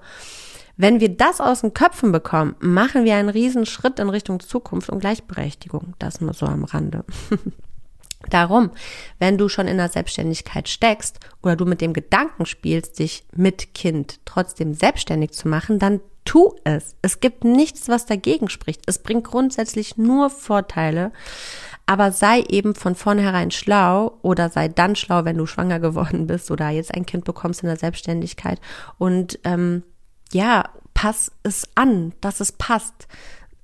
Wenn 0.76 1.00
wir 1.00 1.08
das 1.10 1.40
aus 1.40 1.62
den 1.62 1.74
Köpfen 1.74 2.12
bekommen, 2.12 2.54
machen 2.60 3.04
wir 3.04 3.16
einen 3.16 3.28
riesen 3.28 3.66
Schritt 3.66 3.98
in 3.98 4.08
Richtung 4.08 4.40
Zukunft 4.40 4.88
und 4.88 5.00
Gleichberechtigung. 5.00 5.94
Das 5.98 6.20
nur 6.20 6.32
so 6.32 6.46
am 6.46 6.64
Rande. 6.64 7.04
Darum, 8.30 8.70
wenn 9.18 9.38
du 9.38 9.48
schon 9.48 9.68
in 9.68 9.76
der 9.76 9.88
Selbstständigkeit 9.88 10.68
steckst 10.68 11.20
oder 11.42 11.56
du 11.56 11.64
mit 11.64 11.80
dem 11.80 11.92
Gedanken 11.92 12.46
spielst, 12.46 12.98
dich 12.98 13.24
mit 13.34 13.74
Kind 13.74 14.20
trotzdem 14.24 14.74
selbstständig 14.74 15.32
zu 15.32 15.48
machen, 15.48 15.78
dann 15.78 16.00
tu 16.24 16.54
es. 16.64 16.94
Es 17.02 17.20
gibt 17.20 17.44
nichts, 17.44 17.88
was 17.88 18.06
dagegen 18.06 18.48
spricht. 18.48 18.82
Es 18.86 19.00
bringt 19.00 19.24
grundsätzlich 19.24 19.96
nur 19.96 20.30
Vorteile. 20.30 21.12
Aber 21.84 22.12
sei 22.12 22.42
eben 22.48 22.74
von 22.74 22.94
vornherein 22.94 23.50
schlau 23.50 24.18
oder 24.22 24.48
sei 24.48 24.68
dann 24.68 24.94
schlau, 24.94 25.24
wenn 25.24 25.36
du 25.36 25.46
schwanger 25.46 25.80
geworden 25.80 26.28
bist 26.28 26.50
oder 26.50 26.70
jetzt 26.70 26.94
ein 26.94 27.06
Kind 27.06 27.24
bekommst 27.24 27.62
in 27.62 27.68
der 27.68 27.76
Selbstständigkeit. 27.76 28.60
Und 28.98 29.40
ähm, 29.44 29.82
ja, 30.32 30.70
pass 30.94 31.32
es 31.42 31.68
an, 31.74 32.12
dass 32.20 32.40
es 32.40 32.52
passt 32.52 33.08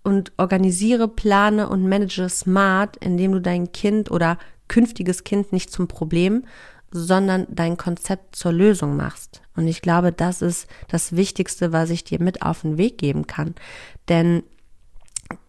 und 0.09 0.33
organisiere, 0.39 1.07
plane 1.07 1.69
und 1.69 1.87
manage 1.87 2.31
smart, 2.31 2.97
indem 2.97 3.33
du 3.33 3.41
dein 3.41 3.73
Kind 3.73 4.11
oder 4.11 4.39
künftiges 4.67 5.23
Kind 5.23 5.53
nicht 5.53 5.71
zum 5.71 5.87
Problem, 5.87 6.45
sondern 6.91 7.47
dein 7.51 7.77
Konzept 7.77 8.35
zur 8.35 8.53
Lösung 8.53 8.97
machst. 8.97 9.43
Und 9.55 9.69
ich 9.69 9.83
glaube, 9.83 10.11
das 10.11 10.41
ist 10.41 10.67
das 10.89 11.15
Wichtigste, 11.15 11.73
was 11.73 11.91
ich 11.91 12.05
dir 12.05 12.23
mit 12.23 12.41
auf 12.41 12.63
den 12.63 12.79
Weg 12.79 12.97
geben 12.97 13.27
kann. 13.27 13.55
Denn 14.09 14.43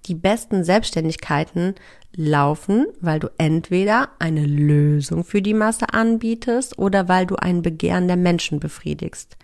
die 0.08 0.15
besten 0.15 0.65
Selbstständigkeiten 0.65 1.76
laufen, 2.13 2.88
weil 3.00 3.22
du 3.22 3.30
entweder 3.38 4.10
eine 4.19 4.45
Lösung 4.45 5.24
für 5.24 5.41
die 5.41 5.54
Masse 5.54 5.93
anbietest 5.93 6.78
oder 6.78 7.08
weil 7.08 7.26
du 7.26 7.38
ein 7.38 7.62
Begehren 7.62 8.10
der 8.10 8.17
Menschen 8.17 8.60
befriedigst. 8.60 9.38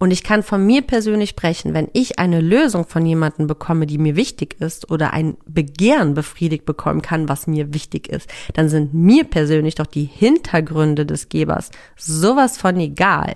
Und 0.00 0.12
ich 0.12 0.24
kann 0.24 0.42
von 0.42 0.64
mir 0.64 0.80
persönlich 0.80 1.28
sprechen, 1.28 1.74
wenn 1.74 1.88
ich 1.92 2.18
eine 2.18 2.40
Lösung 2.40 2.86
von 2.86 3.04
jemandem 3.04 3.46
bekomme, 3.46 3.86
die 3.86 3.98
mir 3.98 4.16
wichtig 4.16 4.58
ist 4.58 4.90
oder 4.90 5.12
ein 5.12 5.36
Begehren 5.44 6.14
befriedigt 6.14 6.64
bekommen 6.64 7.02
kann, 7.02 7.28
was 7.28 7.46
mir 7.46 7.74
wichtig 7.74 8.08
ist, 8.08 8.28
dann 8.54 8.70
sind 8.70 8.94
mir 8.94 9.24
persönlich 9.24 9.74
doch 9.74 9.86
die 9.86 10.06
Hintergründe 10.06 11.04
des 11.04 11.28
Gebers 11.28 11.70
sowas 11.96 12.56
von 12.56 12.80
egal. 12.80 13.34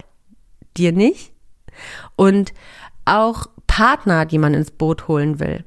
Dir 0.79 0.93
nicht? 0.93 1.33
Und 2.17 2.55
auch 3.05 3.47
Partner, 3.67 4.25
die 4.25 4.39
man 4.39 4.55
ins 4.55 4.71
Boot 4.71 5.07
holen 5.07 5.41
will, 5.41 5.65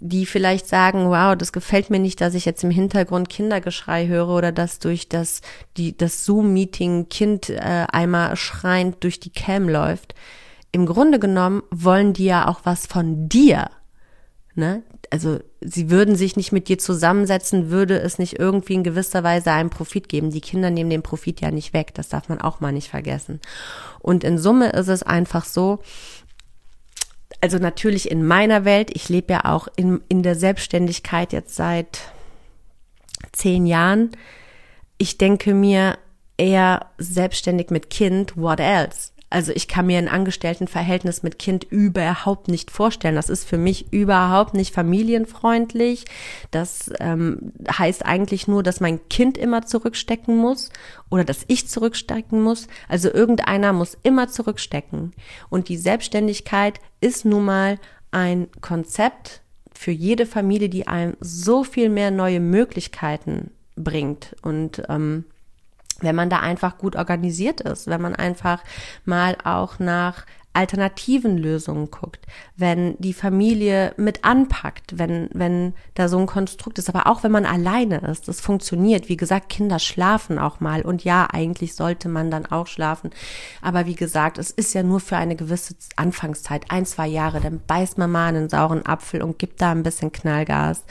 die 0.00 0.26
vielleicht 0.26 0.68
sagen, 0.68 1.08
wow, 1.10 1.36
das 1.36 1.52
gefällt 1.52 1.90
mir 1.90 1.98
nicht, 1.98 2.20
dass 2.20 2.34
ich 2.34 2.44
jetzt 2.44 2.62
im 2.62 2.70
Hintergrund 2.70 3.28
Kindergeschrei 3.28 4.06
höre 4.06 4.28
oder 4.28 4.52
dass 4.52 4.78
durch 4.78 5.08
das, 5.08 5.40
die, 5.76 5.96
das 5.96 6.24
Zoom-Meeting 6.24 7.08
Kind 7.08 7.50
äh, 7.50 7.86
einmal 7.90 8.36
schreiend 8.36 9.02
durch 9.02 9.18
die 9.18 9.30
Cam 9.30 9.68
läuft. 9.68 10.14
Im 10.70 10.86
Grunde 10.86 11.18
genommen 11.18 11.62
wollen 11.70 12.12
die 12.12 12.26
ja 12.26 12.46
auch 12.46 12.60
was 12.62 12.86
von 12.86 13.28
dir. 13.28 13.70
Ne? 14.54 14.82
Also 15.10 15.40
sie 15.60 15.90
würden 15.90 16.14
sich 16.14 16.36
nicht 16.36 16.52
mit 16.52 16.68
dir 16.68 16.78
zusammensetzen, 16.78 17.70
würde 17.70 17.98
es 17.98 18.18
nicht 18.18 18.38
irgendwie 18.38 18.74
in 18.74 18.84
gewisser 18.84 19.24
Weise 19.24 19.50
einen 19.52 19.70
Profit 19.70 20.08
geben. 20.08 20.30
Die 20.30 20.40
Kinder 20.40 20.70
nehmen 20.70 20.90
den 20.90 21.02
Profit 21.02 21.40
ja 21.40 21.50
nicht 21.50 21.72
weg, 21.72 21.94
das 21.94 22.08
darf 22.08 22.28
man 22.28 22.40
auch 22.40 22.60
mal 22.60 22.72
nicht 22.72 22.90
vergessen. 22.90 23.40
Und 24.00 24.22
in 24.22 24.38
Summe 24.38 24.70
ist 24.70 24.88
es 24.88 25.02
einfach 25.02 25.44
so, 25.44 25.80
also 27.40 27.58
natürlich 27.58 28.10
in 28.10 28.26
meiner 28.26 28.64
Welt, 28.64 28.90
ich 28.94 29.08
lebe 29.08 29.32
ja 29.32 29.44
auch 29.44 29.68
in, 29.76 30.00
in 30.08 30.22
der 30.22 30.34
Selbstständigkeit 30.34 31.32
jetzt 31.32 31.54
seit 31.54 32.00
zehn 33.32 33.66
Jahren. 33.66 34.10
Ich 34.98 35.18
denke 35.18 35.54
mir 35.54 35.98
eher 36.36 36.86
selbstständig 36.98 37.70
mit 37.70 37.90
Kind, 37.90 38.36
what 38.36 38.60
else? 38.60 39.12
Also 39.30 39.52
ich 39.52 39.68
kann 39.68 39.86
mir 39.86 39.98
ein 39.98 40.08
Angestelltenverhältnis 40.08 41.22
mit 41.22 41.38
Kind 41.38 41.64
überhaupt 41.64 42.48
nicht 42.48 42.70
vorstellen. 42.70 43.14
Das 43.14 43.28
ist 43.28 43.44
für 43.44 43.58
mich 43.58 43.92
überhaupt 43.92 44.54
nicht 44.54 44.74
familienfreundlich. 44.74 46.06
Das 46.50 46.90
ähm, 46.98 47.52
heißt 47.70 48.06
eigentlich 48.06 48.48
nur, 48.48 48.62
dass 48.62 48.80
mein 48.80 49.06
Kind 49.08 49.36
immer 49.36 49.66
zurückstecken 49.66 50.36
muss 50.36 50.70
oder 51.10 51.24
dass 51.24 51.44
ich 51.48 51.68
zurückstecken 51.68 52.42
muss. 52.42 52.68
Also 52.88 53.12
irgendeiner 53.12 53.74
muss 53.74 53.98
immer 54.02 54.28
zurückstecken. 54.28 55.12
Und 55.50 55.68
die 55.68 55.76
Selbstständigkeit 55.76 56.80
ist 57.00 57.26
nun 57.26 57.44
mal 57.44 57.78
ein 58.10 58.48
Konzept 58.62 59.42
für 59.74 59.90
jede 59.90 60.24
Familie, 60.24 60.70
die 60.70 60.88
einem 60.88 61.16
so 61.20 61.64
viel 61.64 61.90
mehr 61.90 62.10
neue 62.10 62.40
Möglichkeiten 62.40 63.50
bringt. 63.76 64.34
Und 64.42 64.82
ähm, 64.88 65.24
wenn 66.00 66.14
man 66.14 66.30
da 66.30 66.40
einfach 66.40 66.78
gut 66.78 66.96
organisiert 66.96 67.60
ist, 67.60 67.88
wenn 67.88 68.00
man 68.00 68.14
einfach 68.14 68.62
mal 69.04 69.36
auch 69.44 69.78
nach 69.78 70.24
alternativen 70.58 71.38
Lösungen 71.38 71.88
guckt, 71.90 72.26
wenn 72.56 72.96
die 72.98 73.12
Familie 73.12 73.94
mit 73.96 74.24
anpackt, 74.24 74.98
wenn, 74.98 75.28
wenn 75.32 75.74
da 75.94 76.08
so 76.08 76.18
ein 76.18 76.26
Konstrukt 76.26 76.80
ist, 76.80 76.88
aber 76.88 77.06
auch 77.06 77.22
wenn 77.22 77.30
man 77.30 77.46
alleine 77.46 77.98
ist, 77.98 78.26
das 78.26 78.40
funktioniert. 78.40 79.08
Wie 79.08 79.16
gesagt, 79.16 79.50
Kinder 79.50 79.78
schlafen 79.78 80.36
auch 80.36 80.58
mal 80.58 80.82
und 80.82 81.04
ja, 81.04 81.28
eigentlich 81.30 81.76
sollte 81.76 82.08
man 82.08 82.32
dann 82.32 82.44
auch 82.46 82.66
schlafen. 82.66 83.10
Aber 83.62 83.86
wie 83.86 83.94
gesagt, 83.94 84.36
es 84.38 84.50
ist 84.50 84.74
ja 84.74 84.82
nur 84.82 84.98
für 84.98 85.16
eine 85.16 85.36
gewisse 85.36 85.76
Anfangszeit, 85.94 86.64
ein, 86.70 86.86
zwei 86.86 87.06
Jahre, 87.06 87.40
dann 87.40 87.60
beißt 87.64 87.96
man 87.96 88.10
mal 88.10 88.26
einen 88.26 88.48
sauren 88.48 88.84
Apfel 88.84 89.22
und 89.22 89.38
gibt 89.38 89.60
da 89.60 89.70
ein 89.70 89.84
bisschen 89.84 90.10
Knallgas 90.10 90.82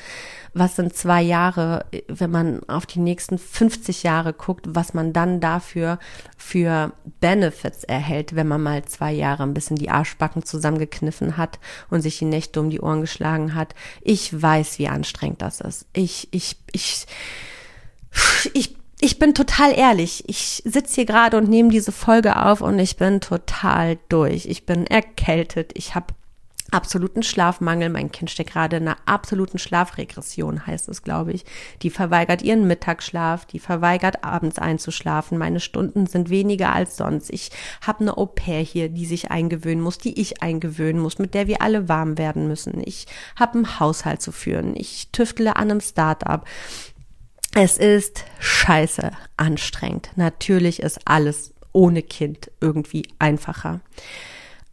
was 0.58 0.76
sind 0.76 0.96
zwei 0.96 1.22
Jahre, 1.22 1.86
wenn 2.08 2.32
man 2.32 2.62
auf 2.68 2.86
die 2.86 3.00
nächsten 3.00 3.38
50 3.38 4.04
Jahre 4.04 4.34
guckt, 4.34 4.66
was 4.70 4.94
man 4.94 5.14
dann 5.14 5.40
dafür 5.40 6.00
für 6.38 6.94
Benefits 7.20 7.84
erhält, 7.84 8.36
wenn 8.36 8.48
man 8.48 8.64
mal 8.64 8.86
zwei 8.86 9.12
Jahre 9.12 9.44
ein 9.44 9.54
bisschen 9.54 9.78
die 9.78 9.90
Arschbacken 9.90 10.44
zusammengekniffen 10.44 11.38
hat 11.38 11.60
und 11.90 12.02
sich 12.02 12.20
die 12.20 12.26
Nächte 12.26 12.60
um 12.60 12.70
die 12.70 12.82
Ohren 12.82 13.02
geschlagen 13.02 13.56
hat. 13.56 13.76
Ich 14.02 14.42
weiß, 14.42 14.80
wie 14.80 14.88
anstrengend 14.88 15.42
das 15.42 15.62
ist. 15.62 15.86
Ich, 15.94 16.28
ich, 16.32 16.58
ich, 16.72 17.06
ich 18.54 18.78
ich 19.00 19.20
bin 19.20 19.36
total 19.36 19.78
ehrlich. 19.78 20.24
Ich 20.28 20.64
sitze 20.66 20.96
hier 20.96 21.06
gerade 21.06 21.38
und 21.38 21.50
nehme 21.50 21.70
diese 21.70 21.92
Folge 21.92 22.44
auf 22.44 22.62
und 22.62 22.80
ich 22.80 22.98
bin 22.98 23.22
total 23.22 24.00
durch. 24.10 24.48
Ich 24.48 24.66
bin 24.66 24.88
erkältet. 24.88 25.72
Ich 25.76 25.94
habe 25.94 26.16
absoluten 26.72 27.24
Schlafmangel. 27.24 27.90
Mein 27.90 28.12
Kind 28.12 28.30
steckt 28.30 28.52
gerade 28.52 28.78
in 28.78 28.88
einer 28.88 28.98
absoluten 29.06 29.58
Schlafregression, 29.58 30.68
heißt 30.68 30.90
es, 30.90 31.04
glaube 31.04 31.34
ich. 31.34 31.46
Die 31.82 31.90
verweigert 31.90 32.42
ihren 32.42 32.68
Mittagsschlaf, 32.68 33.46
die 33.46 33.60
verweigert 33.60 34.24
abends 34.24 34.60
einzuschlafen. 34.60 35.38
Meine 35.38 35.60
Stunden 35.60 36.08
sind 36.08 36.30
weniger 36.30 36.74
als 36.74 36.98
sonst. 36.98 37.30
Ich 37.32 37.52
habe 37.86 38.02
eine 38.02 38.18
Au-pair 38.18 38.62
hier, 38.62 38.90
die 38.90 39.06
sich 39.06 39.32
eingewöhnen 39.32 39.84
muss, 39.84 39.98
die 39.98 40.20
ich 40.20 40.42
eingewöhnen 40.42 41.02
muss, 41.02 41.20
mit 41.20 41.34
der 41.34 41.48
wir 41.48 41.62
alle 41.62 41.88
warm 41.90 42.18
werden 42.18 42.48
müssen. 42.48 42.82
Ich 42.86 43.08
habe 43.36 43.56
einen 43.56 43.80
Haushalt 43.80 44.22
zu 44.22 44.32
führen. 44.32 44.76
Ich 44.76 45.10
tüftle 45.12 45.56
an 45.56 45.72
einem 45.72 45.82
Start-up. 45.82 46.46
Es 47.56 47.78
ist 47.78 48.26
scheiße 48.40 49.12
anstrengend. 49.38 50.12
Natürlich 50.16 50.82
ist 50.82 51.00
alles 51.06 51.54
ohne 51.72 52.02
Kind 52.02 52.52
irgendwie 52.60 53.08
einfacher. 53.20 53.82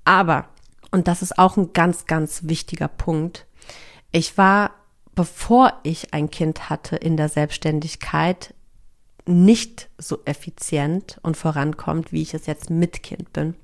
Aber 0.05 0.49
und 0.95 1.09
das 1.09 1.23
ist 1.23 1.41
auch 1.41 1.57
ein 1.57 1.73
ganz, 1.73 2.07
ganz 2.07 2.45
wichtiger 2.45 2.87
Punkt. 2.87 3.47
Ich 4.13 4.39
war, 4.39 4.71
bevor 5.17 5.73
ich 5.83 6.15
ein 6.15 6.31
Kind 6.31 6.71
hatte 6.71 6.95
in 6.95 7.17
der 7.17 7.29
Selbstständigkeit, 7.29 8.55
nicht 9.27 9.89
so 9.99 10.21
effizient 10.25 11.19
und 11.23 11.37
vorankommt, 11.37 12.13
wie 12.13 12.23
ich 12.23 12.33
es 12.33 12.47
jetzt 12.47 12.71
mit 12.71 13.03
Kind 13.03 13.33
bin. 13.33 13.57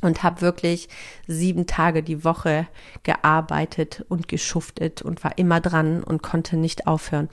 Und 0.00 0.22
habe 0.22 0.40
wirklich 0.40 0.88
sieben 1.26 1.66
Tage 1.66 2.02
die 2.02 2.24
Woche 2.24 2.66
gearbeitet 3.02 4.06
und 4.08 4.26
geschuftet 4.26 5.02
und 5.02 5.22
war 5.22 5.36
immer 5.36 5.60
dran 5.60 6.02
und 6.02 6.22
konnte 6.22 6.56
nicht 6.56 6.86
aufhören. 6.86 7.28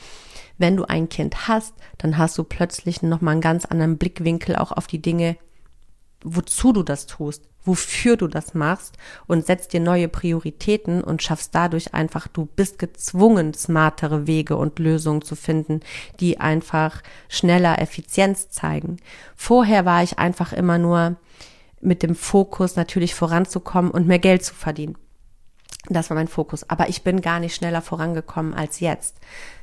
Wenn 0.58 0.76
du 0.76 0.84
ein 0.84 1.08
Kind 1.08 1.48
hast, 1.48 1.74
dann 1.98 2.18
hast 2.18 2.38
du 2.38 2.44
plötzlich 2.44 3.02
nochmal 3.02 3.32
einen 3.32 3.42
ganz 3.42 3.64
anderen 3.64 3.98
Blickwinkel 3.98 4.58
auch 4.58 4.74
auf 4.74 4.88
die 4.88 5.02
Dinge, 5.02 5.38
wozu 6.24 6.74
du 6.74 6.84
das 6.84 7.06
tust 7.06 7.52
wofür 7.64 8.18
du 8.18 8.28
das 8.28 8.54
machst 8.54 8.98
und 9.28 9.46
setzt 9.46 9.74
dir 9.74 9.80
neue 9.80 10.08
Prioritäten 10.08 11.04
und 11.04 11.22
schaffst 11.22 11.54
dadurch 11.54 11.94
einfach, 11.94 12.28
du 12.28 12.46
bist 12.46 12.80
gezwungen, 12.80 13.54
smartere 13.54 14.28
Wege 14.28 14.58
und 14.58 14.80
Lösungen 14.80 15.22
zu 15.22 15.36
finden, 15.36 15.82
die 16.20 16.40
einfach 16.40 17.02
schneller 17.30 17.80
Effizienz 17.80 18.50
zeigen. 18.50 18.98
Vorher 19.36 19.86
war 19.86 20.04
ich 20.04 20.20
einfach 20.20 20.54
immer 20.54 20.78
nur 20.78 21.18
mit 21.82 22.04
dem 22.04 22.16
Fokus 22.16 22.76
natürlich 22.76 23.16
voranzukommen 23.16 23.92
und 23.92 24.08
mehr 24.08 24.20
Geld 24.20 24.44
zu 24.44 24.54
verdienen. 24.54 24.98
Das 25.90 26.12
war 26.12 26.16
mein 26.16 26.28
Fokus. 26.28 26.70
Aber 26.70 26.90
ich 26.90 27.02
bin 27.04 27.22
gar 27.22 27.40
nicht 27.40 27.56
schneller 27.56 27.82
vorangekommen 27.82 28.54
als 28.54 28.80
jetzt. 28.80 29.18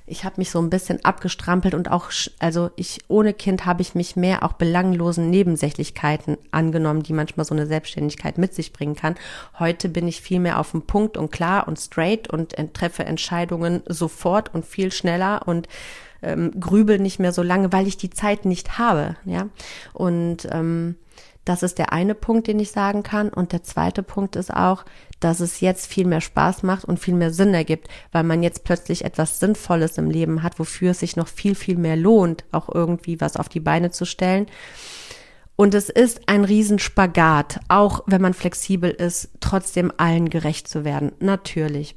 Ich 0.09 0.25
habe 0.25 0.37
mich 0.39 0.51
so 0.51 0.61
ein 0.61 0.71
bisschen 0.71 1.05
abgestrampelt 1.05 1.75
und 1.75 1.91
auch, 1.91 2.11
also 2.39 2.71
ich 2.77 2.99
ohne 3.09 3.35
Kind 3.35 3.67
habe 3.67 3.83
ich 3.83 3.95
mich 3.95 4.17
mehr 4.17 4.43
auch 4.43 4.55
belanglosen 4.55 5.31
Nebensächlichkeiten 5.31 6.37
angenommen, 6.51 7.03
die 7.03 7.13
manchmal 7.13 7.47
so 7.47 7.55
eine 7.55 7.67
Selbstständigkeit 7.67 8.39
mit 8.39 8.55
sich 8.55 8.73
bringen 8.73 8.95
kann. 8.95 9.15
Heute 9.59 9.89
bin 9.89 10.09
ich 10.09 10.21
viel 10.21 10.41
mehr 10.41 10.59
auf 10.59 10.73
dem 10.73 10.83
Punkt 10.83 11.17
und 11.17 11.31
klar 11.31 11.69
und 11.69 11.79
straight 11.79 12.29
und 12.29 12.55
treffe 12.75 13.05
Entscheidungen 13.05 13.83
sofort 13.87 14.55
und 14.55 14.65
viel 14.65 14.93
schneller 14.93 15.43
und 15.47 15.69
ähm, 16.23 16.53
grübel 16.59 16.99
nicht 16.99 17.21
mehr 17.21 17.33
so 17.33 17.43
lange, 17.43 17.73
weil 17.73 17.87
ich 17.87 17.97
die 17.97 18.11
Zeit 18.11 18.45
nicht 18.45 18.79
habe, 18.79 19.17
ja. 19.25 19.49
Und 19.93 20.49
ähm, 20.51 20.97
das 21.49 21.63
ist 21.63 21.79
der 21.79 21.93
eine 21.95 22.15
Punkt, 22.15 22.47
den 22.47 22.59
ich 22.59 22.73
sagen 22.73 23.03
kann. 23.03 23.31
Und 23.31 23.53
der 23.53 23.63
zweite 23.63 24.03
Punkt 24.03 24.37
ist 24.37 24.53
auch, 24.53 24.85
dass 25.19 25.41
es 25.41 25.61
jetzt 25.61 25.87
viel 25.87 26.07
mehr 26.07 26.21
Spaß 26.21 26.63
macht 26.63 26.85
und 26.85 27.01
viel 27.01 27.15
mehr 27.15 27.33
Sinn 27.33 27.55
ergibt, 27.55 27.89
weil 28.13 28.23
man 28.23 28.43
jetzt 28.43 28.65
plötzlich 28.65 29.05
etwas 29.05 29.41
Sinnvolles 29.41 29.97
im 29.97 30.11
Leben 30.11 30.43
hat, 30.43 30.59
wofür 30.59 30.91
es 30.91 31.01
sich 31.01 31.17
noch 31.17 31.27
viel, 31.27 31.55
viel 31.55 31.79
mehr 31.79 31.97
lohnt, 31.97 32.45
auch 32.53 32.69
irgendwie 32.73 33.21
was 33.23 33.37
auf 33.37 33.49
die 33.49 33.61
Beine 33.61 33.91
zu 33.91 34.05
stellen. 34.05 34.47
Und 35.57 35.75
es 35.75 35.89
ist 35.89 36.29
ein 36.29 36.45
Riesenspagat, 36.45 37.61
auch 37.69 38.05
wenn 38.07 38.21
man 38.21 38.35
flexibel 38.35 38.91
ist, 38.91 39.31
trotzdem 39.41 39.91
allen 39.97 40.29
gerecht 40.29 40.69
zu 40.69 40.85
werden. 40.85 41.13
Natürlich. 41.19 41.97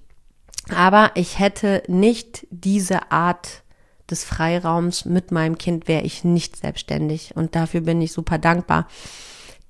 Aber 0.74 1.12
ich 1.16 1.40
hätte 1.40 1.84
nicht 1.88 2.48
diese 2.50 3.12
Art 3.12 3.64
des 4.10 4.24
Freiraums 4.24 5.04
mit 5.04 5.32
meinem 5.32 5.58
Kind, 5.58 5.90
wäre 5.90 6.04
ich 6.04 6.24
nicht 6.24 6.56
selbstständig. 6.56 7.36
Und 7.36 7.56
dafür 7.56 7.82
bin 7.82 8.02
ich 8.02 8.14
super 8.14 8.38
dankbar 8.38 8.88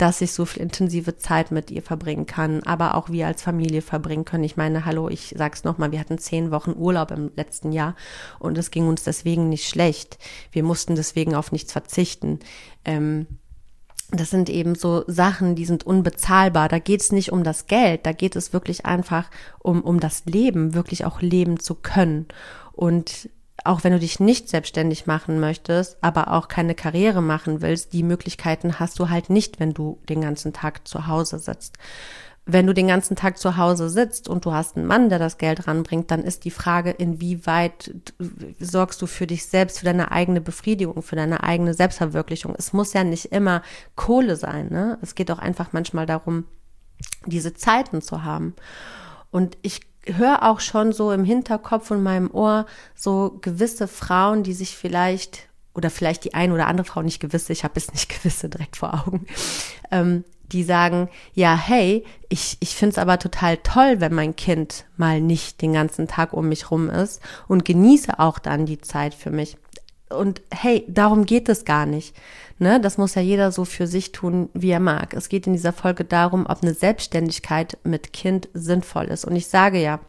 dass 0.02 0.20
ich 0.20 0.32
so 0.32 0.46
viel 0.46 0.64
intensive 0.64 1.18
Zeit 1.18 1.52
mit 1.52 1.70
ihr 1.70 1.84
verbringen 1.84 2.26
kann, 2.26 2.64
aber 2.64 2.96
auch 2.96 3.12
wir 3.12 3.28
als 3.28 3.44
Familie 3.44 3.84
verbringen 3.84 4.26
können. 4.26 4.44
Ich 4.44 4.58
meine, 4.58 4.84
hallo, 4.84 5.10
ich 5.10 5.36
sag's 5.38 5.64
nochmal, 5.64 5.92
wir 5.92 6.00
hatten 6.00 6.18
zehn 6.18 6.50
Wochen 6.50 6.74
Urlaub 6.76 7.12
im 7.12 7.32
letzten 7.36 7.72
Jahr 7.72 7.96
und 8.40 8.58
es 8.58 8.72
ging 8.72 8.88
uns 8.88 9.04
deswegen 9.04 9.48
nicht 9.48 9.70
schlecht. 9.70 10.18
Wir 10.52 10.64
mussten 10.64 10.96
deswegen 10.96 11.36
auf 11.36 11.52
nichts 11.52 11.72
verzichten. 11.72 12.40
Ähm, 12.84 13.28
das 14.10 14.32
sind 14.32 14.50
eben 14.50 14.74
so 14.74 15.04
Sachen, 15.06 15.54
die 15.54 15.66
sind 15.66 15.86
unbezahlbar. 15.86 16.68
Da 16.68 16.80
geht 16.80 17.02
es 17.02 17.12
nicht 17.12 17.32
um 17.32 17.44
das 17.44 17.68
Geld, 17.68 18.08
da 18.08 18.12
geht 18.12 18.36
es 18.36 18.54
wirklich 18.54 18.88
einfach 18.88 19.30
um, 19.60 19.84
um 19.84 20.00
das 20.00 20.26
Leben, 20.26 20.74
wirklich 20.74 21.06
auch 21.06 21.22
leben 21.22 21.60
zu 21.60 21.76
können. 21.76 22.26
Und 22.74 23.30
auch 23.64 23.84
wenn 23.84 23.94
du 23.94 24.00
dich 24.00 24.20
nicht 24.20 24.50
selbstständig 24.50 25.08
machen 25.08 25.40
möchtest, 25.40 25.98
aber 26.02 26.32
auch 26.32 26.48
keine 26.48 26.76
Karriere 26.76 27.22
machen 27.22 27.62
willst, 27.62 27.94
die 27.94 28.04
Möglichkeiten 28.04 28.80
hast 28.80 29.00
du 29.00 29.10
halt 29.10 29.30
nicht, 29.30 29.60
wenn 29.60 29.74
du 29.74 30.00
den 30.10 30.22
ganzen 30.22 30.54
Tag 30.54 30.88
zu 30.88 31.08
Hause 31.08 31.40
sitzt. 31.40 31.78
Wenn 32.46 32.66
du 32.66 32.74
den 32.74 32.88
ganzen 32.88 33.16
Tag 33.16 33.38
zu 33.38 33.58
Hause 33.58 33.88
sitzt 33.90 34.28
und 34.28 34.46
du 34.46 34.52
hast 34.52 34.76
einen 34.76 34.88
Mann, 34.88 35.10
der 35.10 35.20
das 35.20 35.38
Geld 35.38 35.68
ranbringt, 35.68 36.10
dann 36.10 36.24
ist 36.24 36.44
die 36.44 36.50
Frage, 36.50 36.90
inwieweit 36.90 37.94
sorgst 38.60 39.00
du 39.02 39.06
für 39.06 39.28
dich 39.28 39.46
selbst, 39.46 39.80
für 39.80 39.86
deine 39.86 40.12
eigene 40.12 40.42
Befriedigung, 40.42 41.04
für 41.04 41.16
deine 41.16 41.44
eigene 41.44 41.76
Selbstverwirklichung. 41.76 42.56
Es 42.58 42.74
muss 42.74 42.94
ja 42.94 43.04
nicht 43.04 43.26
immer 43.26 43.62
Kohle 43.96 44.38
sein, 44.38 44.70
ne? 44.70 44.98
Es 45.04 45.14
geht 45.14 45.30
auch 45.30 45.38
einfach 45.38 45.72
manchmal 45.72 46.08
darum, 46.08 46.46
diese 47.28 47.54
Zeiten 47.54 48.02
zu 48.02 48.24
haben. 48.24 48.56
Und 49.30 49.58
ich 49.62 49.82
höre 50.06 50.44
auch 50.44 50.60
schon 50.60 50.94
so 50.94 51.12
im 51.12 51.24
Hinterkopf 51.24 51.92
und 51.92 52.04
meinem 52.04 52.32
Ohr 52.32 52.66
so 52.96 53.38
gewisse 53.42 53.88
Frauen, 53.88 54.44
die 54.44 54.54
sich 54.54 54.76
vielleicht 54.76 55.48
oder 55.74 55.90
vielleicht 55.90 56.26
die 56.26 56.34
ein 56.34 56.52
oder 56.52 56.68
andere 56.68 56.86
Frau 56.86 57.02
nicht 57.02 57.20
gewisse, 57.20 57.54
ich 57.54 57.64
habe 57.64 57.74
es 57.78 57.92
nicht 57.92 58.10
gewisse 58.24 58.50
direkt 58.50 58.78
vor 58.78 59.06
Augen, 59.06 59.26
ähm, 59.90 60.24
die 60.52 60.64
sagen, 60.64 61.10
ja, 61.34 61.56
hey, 61.56 62.04
ich, 62.28 62.58
ich 62.60 62.76
finde 62.76 62.92
es 62.92 62.98
aber 62.98 63.20
total 63.20 63.58
toll, 63.58 64.02
wenn 64.02 64.14
mein 64.14 64.36
Kind 64.36 64.86
mal 64.98 65.22
nicht 65.22 65.62
den 65.62 65.74
ganzen 65.74 66.08
Tag 66.08 66.34
um 66.34 66.50
mich 66.50 66.72
rum 66.72 66.90
ist 66.90 67.22
und 67.48 67.64
genieße 67.64 68.20
auch 68.20 68.38
dann 68.38 68.66
die 68.66 68.82
Zeit 68.82 69.14
für 69.14 69.32
mich. 69.32 69.56
Und 70.12 70.42
hey, 70.54 70.86
darum 70.88 71.26
geht 71.26 71.50
es 71.50 71.66
gar 71.66 71.86
nicht. 71.86 72.16
Ne, 72.60 72.80
das 72.80 73.00
muss 73.00 73.16
ja 73.16 73.24
jeder 73.24 73.52
so 73.52 73.66
für 73.66 73.88
sich 73.88 74.12
tun, 74.12 74.50
wie 74.54 74.70
er 74.70 74.80
mag. 74.80 75.16
Es 75.16 75.30
geht 75.30 75.48
in 75.48 75.54
dieser 75.54 75.74
Folge 75.74 76.06
darum, 76.06 76.46
ob 76.48 76.62
eine 76.62 76.76
Selbstständigkeit 76.76 77.80
mit 77.84 78.14
Kind 78.14 78.50
sinnvoll 78.54 79.06
ist. 79.06 79.26
Und 79.26 79.36
ich 79.36 79.48
sage 79.48 79.82
ja, 79.82 80.00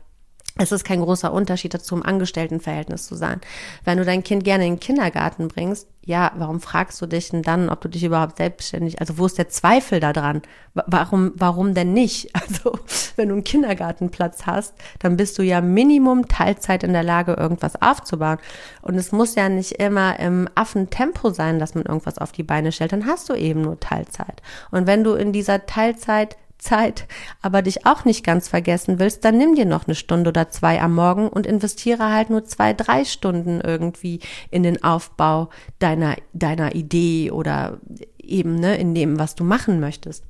es 0.59 0.71
ist 0.71 0.85
kein 0.85 1.01
großer 1.01 1.33
Unterschied 1.33 1.73
dazu, 1.73 1.95
im 1.95 2.05
Angestelltenverhältnis 2.05 3.07
zu 3.07 3.15
sein. 3.15 3.41
Wenn 3.85 3.97
du 3.99 4.05
dein 4.05 4.23
Kind 4.23 4.45
gerne 4.45 4.67
in 4.67 4.75
den 4.75 4.81
Kindergarten 4.81 5.49
bringst, 5.49 5.89
ja, 6.05 6.33
warum 6.37 6.61
fragst 6.61 7.01
du 7.01 7.07
dich 7.07 7.31
denn 7.31 7.43
dann, 7.43 7.69
ob 7.71 7.81
du 7.81 7.89
dich 7.89 8.03
überhaupt 8.05 8.37
selbstständig, 8.37 9.01
also 9.01 9.17
wo 9.19 9.25
ist 9.25 9.39
der 9.39 9.49
Zweifel 9.49 10.01
da 10.01 10.13
dran? 10.13 10.43
Warum, 10.75 11.33
warum 11.37 11.75
denn 11.75 11.93
nicht? 11.93 12.31
Also, 12.43 12.79
wenn 13.17 13.29
du 13.29 13.35
einen 13.35 13.45
Kindergartenplatz 13.45 14.47
hast, 14.47 14.75
dann 14.99 15.17
bist 15.17 15.39
du 15.39 15.43
ja 15.43 15.61
Minimum 15.61 16.29
Teilzeit 16.29 16.83
in 16.83 16.93
der 16.93 17.05
Lage, 17.05 17.35
irgendwas 17.35 17.81
aufzubauen. 17.81 18.39
Und 18.83 18.97
es 18.97 19.13
muss 19.13 19.37
ja 19.37 19.49
nicht 19.49 19.73
immer 19.73 20.19
im 20.19 20.49
Affentempo 20.55 21.31
sein, 21.31 21.59
dass 21.59 21.75
man 21.75 21.85
irgendwas 21.85 22.19
auf 22.19 22.33
die 22.33 22.43
Beine 22.43 22.73
stellt, 22.73 22.93
dann 22.93 23.07
hast 23.07 23.29
du 23.29 23.35
eben 23.35 23.63
nur 23.63 23.79
Teilzeit. 23.81 24.43
Und 24.71 24.87
wenn 24.87 25.05
du 25.05 25.15
in 25.15 25.33
dieser 25.33 25.65
Teilzeit 25.67 26.37
Zeit, 26.63 27.07
aber 27.43 27.61
dich 27.61 27.87
auch 27.87 28.05
nicht 28.05 28.25
ganz 28.25 28.49
vergessen 28.49 28.99
willst, 28.99 29.25
dann 29.25 29.37
nimm 29.37 29.55
dir 29.55 29.67
noch 29.67 29.87
eine 29.87 29.95
Stunde 29.95 30.29
oder 30.29 30.49
zwei 30.49 30.81
am 30.81 30.95
Morgen 30.95 31.29
und 31.29 31.47
investiere 31.47 32.11
halt 32.11 32.31
nur 32.31 32.45
zwei, 32.45 32.73
drei 32.73 33.05
Stunden 33.05 33.61
irgendwie 33.61 34.21
in 34.51 34.63
den 34.63 34.83
Aufbau 34.83 35.51
deiner, 35.81 36.17
deiner 36.33 36.75
Idee 36.75 37.31
oder 37.31 37.79
eben 38.19 38.55
ne, 38.55 38.77
in 38.77 38.95
dem, 38.95 39.19
was 39.19 39.35
du 39.35 39.45
machen 39.45 39.81
möchtest. 39.81 40.25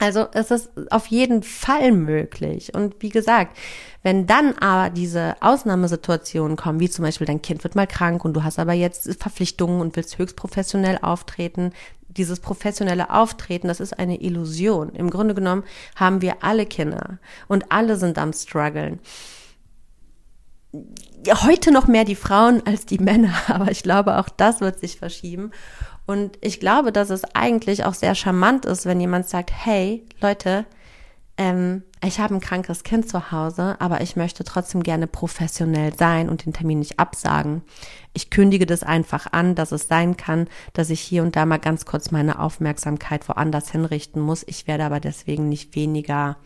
Also 0.00 0.26
es 0.32 0.50
ist 0.50 0.70
auf 0.90 1.06
jeden 1.08 1.42
Fall 1.42 1.90
möglich. 1.92 2.74
Und 2.74 2.94
wie 3.00 3.08
gesagt, 3.08 3.56
wenn 4.02 4.26
dann 4.26 4.54
aber 4.58 4.90
diese 4.90 5.34
Ausnahmesituationen 5.40 6.56
kommen, 6.56 6.78
wie 6.78 6.88
zum 6.88 7.04
Beispiel 7.04 7.26
dein 7.26 7.42
Kind 7.42 7.64
wird 7.64 7.74
mal 7.74 7.86
krank 7.86 8.24
und 8.24 8.34
du 8.34 8.44
hast 8.44 8.60
aber 8.60 8.74
jetzt 8.74 9.12
Verpflichtungen 9.20 9.80
und 9.80 9.96
willst 9.96 10.18
höchst 10.18 10.36
professionell 10.36 10.98
auftreten, 11.02 11.72
dieses 12.18 12.40
professionelle 12.40 13.10
Auftreten, 13.10 13.68
das 13.68 13.80
ist 13.80 13.98
eine 13.98 14.20
Illusion. 14.20 14.90
Im 14.90 15.10
Grunde 15.10 15.34
genommen 15.34 15.64
haben 15.96 16.20
wir 16.20 16.42
alle 16.42 16.66
Kinder 16.66 17.18
und 17.46 17.72
alle 17.72 17.96
sind 17.96 18.18
am 18.18 18.32
struggeln. 18.32 19.00
Heute 21.26 21.72
noch 21.72 21.86
mehr 21.86 22.04
die 22.04 22.14
Frauen 22.14 22.62
als 22.66 22.84
die 22.84 22.98
Männer, 22.98 23.34
aber 23.48 23.70
ich 23.70 23.82
glaube, 23.82 24.18
auch 24.18 24.28
das 24.28 24.60
wird 24.60 24.78
sich 24.80 24.98
verschieben. 24.98 25.52
Und 26.06 26.38
ich 26.40 26.58
glaube, 26.58 26.90
dass 26.90 27.10
es 27.10 27.22
eigentlich 27.34 27.84
auch 27.84 27.94
sehr 27.94 28.14
charmant 28.14 28.64
ist, 28.64 28.86
wenn 28.86 29.00
jemand 29.00 29.28
sagt, 29.28 29.50
hey, 29.52 30.06
Leute, 30.20 30.64
ähm, 31.36 31.82
ich 32.04 32.20
habe 32.20 32.34
ein 32.34 32.40
krankes 32.40 32.84
Kind 32.84 33.08
zu 33.08 33.32
Hause, 33.32 33.76
aber 33.80 34.00
ich 34.00 34.16
möchte 34.16 34.44
trotzdem 34.44 34.82
gerne 34.82 35.06
professionell 35.06 35.94
sein 35.96 36.28
und 36.28 36.44
den 36.44 36.52
Termin 36.52 36.78
nicht 36.78 36.98
absagen. 36.98 37.62
Ich 38.12 38.30
kündige 38.30 38.66
das 38.66 38.82
einfach 38.82 39.32
an, 39.32 39.54
dass 39.54 39.72
es 39.72 39.88
sein 39.88 40.16
kann, 40.16 40.48
dass 40.72 40.90
ich 40.90 41.00
hier 41.00 41.22
und 41.22 41.34
da 41.36 41.46
mal 41.46 41.58
ganz 41.58 41.86
kurz 41.86 42.10
meine 42.10 42.38
Aufmerksamkeit 42.38 43.28
woanders 43.28 43.70
hinrichten 43.70 44.22
muss. 44.22 44.44
Ich 44.46 44.66
werde 44.66 44.84
aber 44.84 45.00
deswegen 45.00 45.48
nicht 45.48 45.74
weniger 45.74 46.36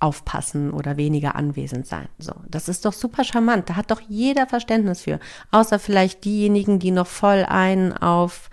aufpassen 0.00 0.70
oder 0.72 0.96
weniger 0.96 1.34
anwesend 1.34 1.86
sein. 1.86 2.08
So, 2.18 2.32
das 2.48 2.68
ist 2.68 2.84
doch 2.84 2.92
super 2.92 3.24
charmant. 3.24 3.70
Da 3.70 3.76
hat 3.76 3.90
doch 3.90 4.02
jeder 4.06 4.46
Verständnis 4.46 5.02
für. 5.02 5.18
Außer 5.50 5.78
vielleicht 5.78 6.24
diejenigen, 6.24 6.78
die 6.78 6.90
noch 6.90 7.06
voll 7.06 7.44
ein 7.48 7.96
auf 7.96 8.50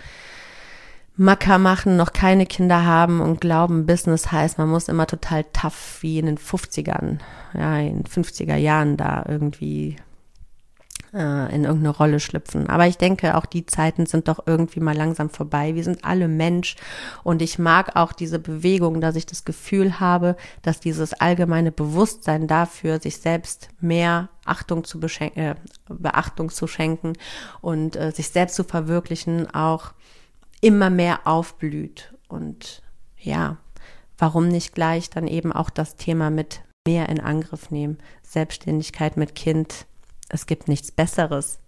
Macker 1.22 1.60
machen, 1.60 1.98
noch 1.98 2.14
keine 2.14 2.48
Kinder 2.48 2.84
haben 2.84 3.22
und 3.22 3.42
glauben, 3.42 3.86
Business 3.86 4.32
heißt, 4.32 4.58
man 4.58 4.70
muss 4.70 4.88
immer 4.88 5.06
total 5.06 5.44
tough 5.54 6.00
wie 6.02 6.18
in 6.18 6.26
den 6.26 6.40
50ern, 6.40 7.20
ja, 7.54 7.78
in 7.78 8.06
50er 8.06 8.56
Jahren 8.56 8.98
da 8.98 9.24
irgendwie 9.28 9.98
äh, 11.14 11.54
in 11.54 11.66
irgendeine 11.66 11.90
Rolle 11.90 12.20
schlüpfen. 12.20 12.68
Aber 12.72 12.88
ich 12.88 12.98
denke, 12.98 13.38
auch 13.38 13.46
die 13.46 13.68
Zeiten 13.68 14.08
sind 14.08 14.30
doch 14.30 14.48
irgendwie 14.48 14.80
mal 14.80 14.98
langsam 14.98 15.30
vorbei. 15.30 15.76
Wir 15.76 15.84
sind 15.84 16.04
alle 16.04 16.28
Mensch 16.28 16.76
und 17.24 17.44
ich 17.44 17.60
mag 17.60 17.96
auch 17.96 18.14
diese 18.14 18.40
Bewegung, 18.40 19.00
dass 19.00 19.16
ich 19.16 19.28
das 19.28 19.46
Gefühl 19.46 20.00
habe, 20.00 20.36
dass 20.64 20.80
dieses 20.80 21.14
allgemeine 21.14 21.72
Bewusstsein 21.72 22.48
dafür, 22.48 23.00
sich 23.00 23.18
selbst 23.18 23.70
mehr 23.80 24.30
Achtung 24.44 24.86
zu 24.86 25.00
äh, 25.00 25.54
Beachtung 25.88 26.50
zu 26.50 26.66
schenken 26.66 27.14
und 27.62 27.96
äh, 27.96 28.12
sich 28.12 28.30
selbst 28.30 28.56
zu 28.56 28.64
verwirklichen, 28.64 29.54
auch 29.54 29.92
immer 30.62 30.90
mehr 30.90 31.28
aufblüht. 31.28 32.14
Und 32.28 32.82
ja, 33.18 33.58
warum 34.18 34.48
nicht 34.48 34.74
gleich 34.74 35.10
dann 35.10 35.28
eben 35.28 35.52
auch 35.52 35.70
das 35.70 35.96
Thema 35.96 36.30
mit 36.30 36.62
mehr 36.88 37.10
in 37.10 37.20
Angriff 37.20 37.72
nehmen? 37.72 37.98
Selbstständigkeit 38.24 39.18
mit 39.18 39.36
Kind. 39.36 39.86
Es 40.30 40.46
gibt 40.46 40.68
nichts 40.68 40.92
Besseres, 40.92 41.60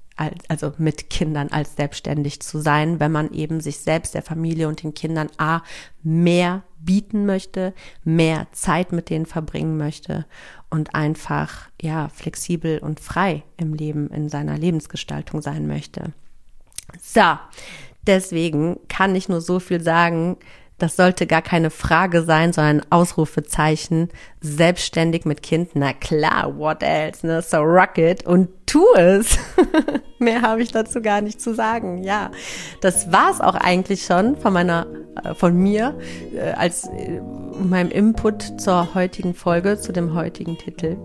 also 0.47 0.73
mit 0.77 1.09
Kindern 1.09 1.49
als 1.49 1.75
selbstständig 1.75 2.39
zu 2.41 2.59
sein, 2.59 2.99
wenn 2.99 3.11
man 3.11 3.33
eben 3.33 3.61
sich 3.61 3.79
selbst, 3.79 4.13
der 4.13 4.21
Familie 4.21 4.67
und 4.67 4.83
den 4.83 4.93
Kindern 4.93 5.29
A 5.37 5.61
mehr 6.03 6.63
bieten 6.79 7.25
möchte, 7.25 7.73
mehr 8.03 8.47
Zeit 8.51 8.91
mit 8.91 9.09
denen 9.09 9.25
verbringen 9.25 9.77
möchte 9.77 10.25
und 10.69 10.95
einfach, 10.95 11.69
ja, 11.81 12.09
flexibel 12.09 12.79
und 12.79 12.99
frei 12.99 13.43
im 13.57 13.73
Leben, 13.73 14.09
in 14.09 14.29
seiner 14.29 14.57
Lebensgestaltung 14.57 15.41
sein 15.41 15.67
möchte. 15.67 16.13
So, 17.01 17.37
Deswegen 18.07 18.79
kann 18.89 19.15
ich 19.15 19.29
nur 19.29 19.41
so 19.41 19.59
viel 19.59 19.81
sagen. 19.81 20.37
das 20.79 20.97
sollte 20.97 21.27
gar 21.27 21.41
keine 21.41 21.69
Frage 21.69 22.23
sein, 22.23 22.51
sondern 22.51 22.81
Ausrufezeichen. 22.89 24.09
Selbstständig 24.41 25.23
mit 25.23 25.41
Kind, 25.41 25.69
na 25.75 25.93
klar, 25.93 26.57
what 26.57 26.83
else, 26.83 27.25
ne? 27.25 27.41
So 27.41 27.57
rock 27.57 27.97
it 27.97 28.25
und 28.25 28.49
tu 28.65 28.83
es. 28.95 29.37
Mehr 30.19 30.41
habe 30.41 30.61
ich 30.61 30.71
dazu 30.71 31.01
gar 31.01 31.21
nicht 31.21 31.39
zu 31.39 31.53
sagen. 31.53 32.03
Ja, 32.03 32.31
das 32.81 33.11
war's 33.13 33.39
auch 33.39 33.55
eigentlich 33.55 34.03
schon 34.03 34.35
von 34.35 34.51
meiner, 34.51 34.87
äh, 35.23 35.33
von 35.33 35.55
mir 35.55 35.97
äh, 36.35 36.51
als 36.51 36.85
äh, 36.85 37.21
meinem 37.61 37.91
Input 37.91 38.59
zur 38.59 38.93
heutigen 38.95 39.35
Folge, 39.35 39.79
zu 39.79 39.93
dem 39.93 40.15
heutigen 40.15 40.57
Titel. 40.57 40.97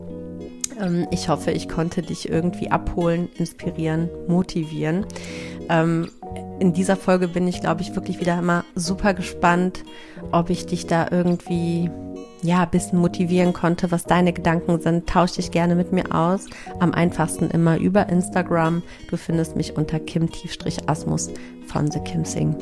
Ähm, 0.81 1.07
ich 1.11 1.29
hoffe, 1.29 1.51
ich 1.51 1.69
konnte 1.69 2.03
dich 2.03 2.29
irgendwie 2.29 2.71
abholen, 2.71 3.29
inspirieren, 3.37 4.09
motivieren. 4.27 5.07
Ähm, 5.69 6.11
in 6.61 6.73
dieser 6.73 6.97
Folge 6.97 7.29
bin 7.29 7.47
ich, 7.47 7.61
glaube 7.61 7.83
ich, 7.83 7.95
wirklich 7.95 8.21
wieder 8.21 8.39
immer 8.39 8.65
super 8.75 9.15
gespannt, 9.15 9.85
ob 10.33 10.51
ich 10.51 10.67
dich 10.67 10.87
da 10.87 11.09
irgendwie 11.11 11.91
ja, 12.43 12.63
ein 12.63 12.71
bisschen 12.71 12.99
motivieren 12.99 13.53
konnte, 13.53 13.91
was 13.91 14.05
deine 14.05 14.33
Gedanken 14.33 14.81
sind. 14.81 15.09
Tausch 15.09 15.33
dich 15.33 15.51
gerne 15.51 15.75
mit 15.75 15.93
mir 15.93 16.15
aus. 16.15 16.47
Am 16.79 16.93
einfachsten 16.93 17.51
immer 17.51 17.79
über 17.79 18.09
Instagram. 18.09 18.83
Du 19.11 19.17
findest 19.17 19.57
mich 19.57 19.77
unter 19.77 19.99
Kim-Asmus 19.99 21.31
von 21.67 21.91
The 21.91 22.01
Kim 22.01 22.25
Sing. 22.25 22.57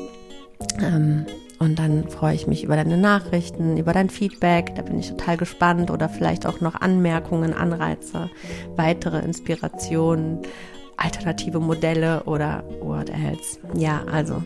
Ähm, 0.81 1.25
und 1.59 1.79
dann 1.79 2.07
freue 2.09 2.35
ich 2.35 2.45
mich 2.45 2.63
über 2.63 2.75
deine 2.75 2.97
Nachrichten, 2.97 3.77
über 3.77 3.93
dein 3.93 4.09
Feedback. 4.09 4.75
Da 4.75 4.83
bin 4.83 4.99
ich 4.99 5.09
total 5.09 5.37
gespannt. 5.37 5.89
Oder 5.91 6.09
vielleicht 6.09 6.45
auch 6.45 6.61
noch 6.61 6.75
Anmerkungen, 6.75 7.53
Anreize, 7.53 8.29
weitere 8.75 9.19
Inspirationen 9.19 10.39
alternative 10.97 11.59
Modelle 11.59 12.23
oder 12.23 12.63
what 12.81 13.09
else. 13.09 13.59
Ja, 13.75 14.03
also, 14.11 14.43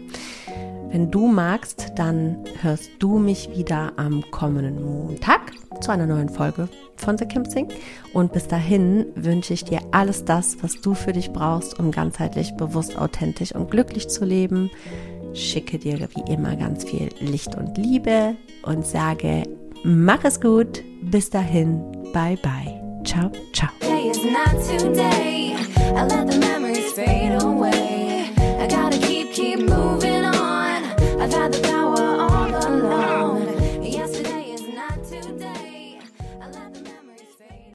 wenn 0.91 1.09
du 1.09 1.27
magst, 1.27 1.93
dann 1.95 2.37
hörst 2.61 2.91
du 2.99 3.17
mich 3.17 3.49
wieder 3.55 3.93
am 3.95 4.23
kommenden 4.29 4.83
Montag 4.83 5.53
zu 5.79 5.91
einer 5.91 6.05
neuen 6.05 6.29
Folge 6.29 6.67
von 6.97 7.17
The 7.17 7.25
Kim 7.25 7.45
Sing. 7.45 7.69
Und 8.13 8.33
bis 8.33 8.47
dahin 8.47 9.05
wünsche 9.15 9.53
ich 9.53 9.63
dir 9.63 9.79
alles 9.91 10.25
das, 10.25 10.57
was 10.61 10.79
du 10.81 10.93
für 10.93 11.13
dich 11.13 11.31
brauchst, 11.31 11.79
um 11.79 11.91
ganzheitlich, 11.91 12.55
bewusst, 12.55 12.97
authentisch 12.97 13.53
und 13.55 13.71
glücklich 13.71 14.09
zu 14.09 14.25
leben. 14.25 14.69
Schicke 15.33 15.77
dir 15.77 15.97
wie 16.13 16.31
immer 16.31 16.55
ganz 16.57 16.83
viel 16.83 17.09
Licht 17.19 17.55
und 17.55 17.77
Liebe 17.77 18.35
und 18.63 18.85
sage, 18.85 19.43
mach 19.83 20.23
es 20.23 20.41
gut. 20.41 20.83
Bis 21.01 21.29
dahin, 21.29 21.81
bye 22.13 22.37
bye. 22.37 22.81
Ciao, 23.03 23.31
ciao. 23.53 23.69
I 25.93 26.05
let 26.05 26.27
the 26.27 26.37
memories 26.39 26.93
fade 26.93 27.41
away. 27.41 28.31
I 28.37 28.67
gotta 28.67 28.97
keep, 28.97 29.33
keep 29.33 29.59
moving 29.59 30.23
on. 30.25 30.83
I've 31.21 31.33
had 31.33 31.53
the 31.53 31.70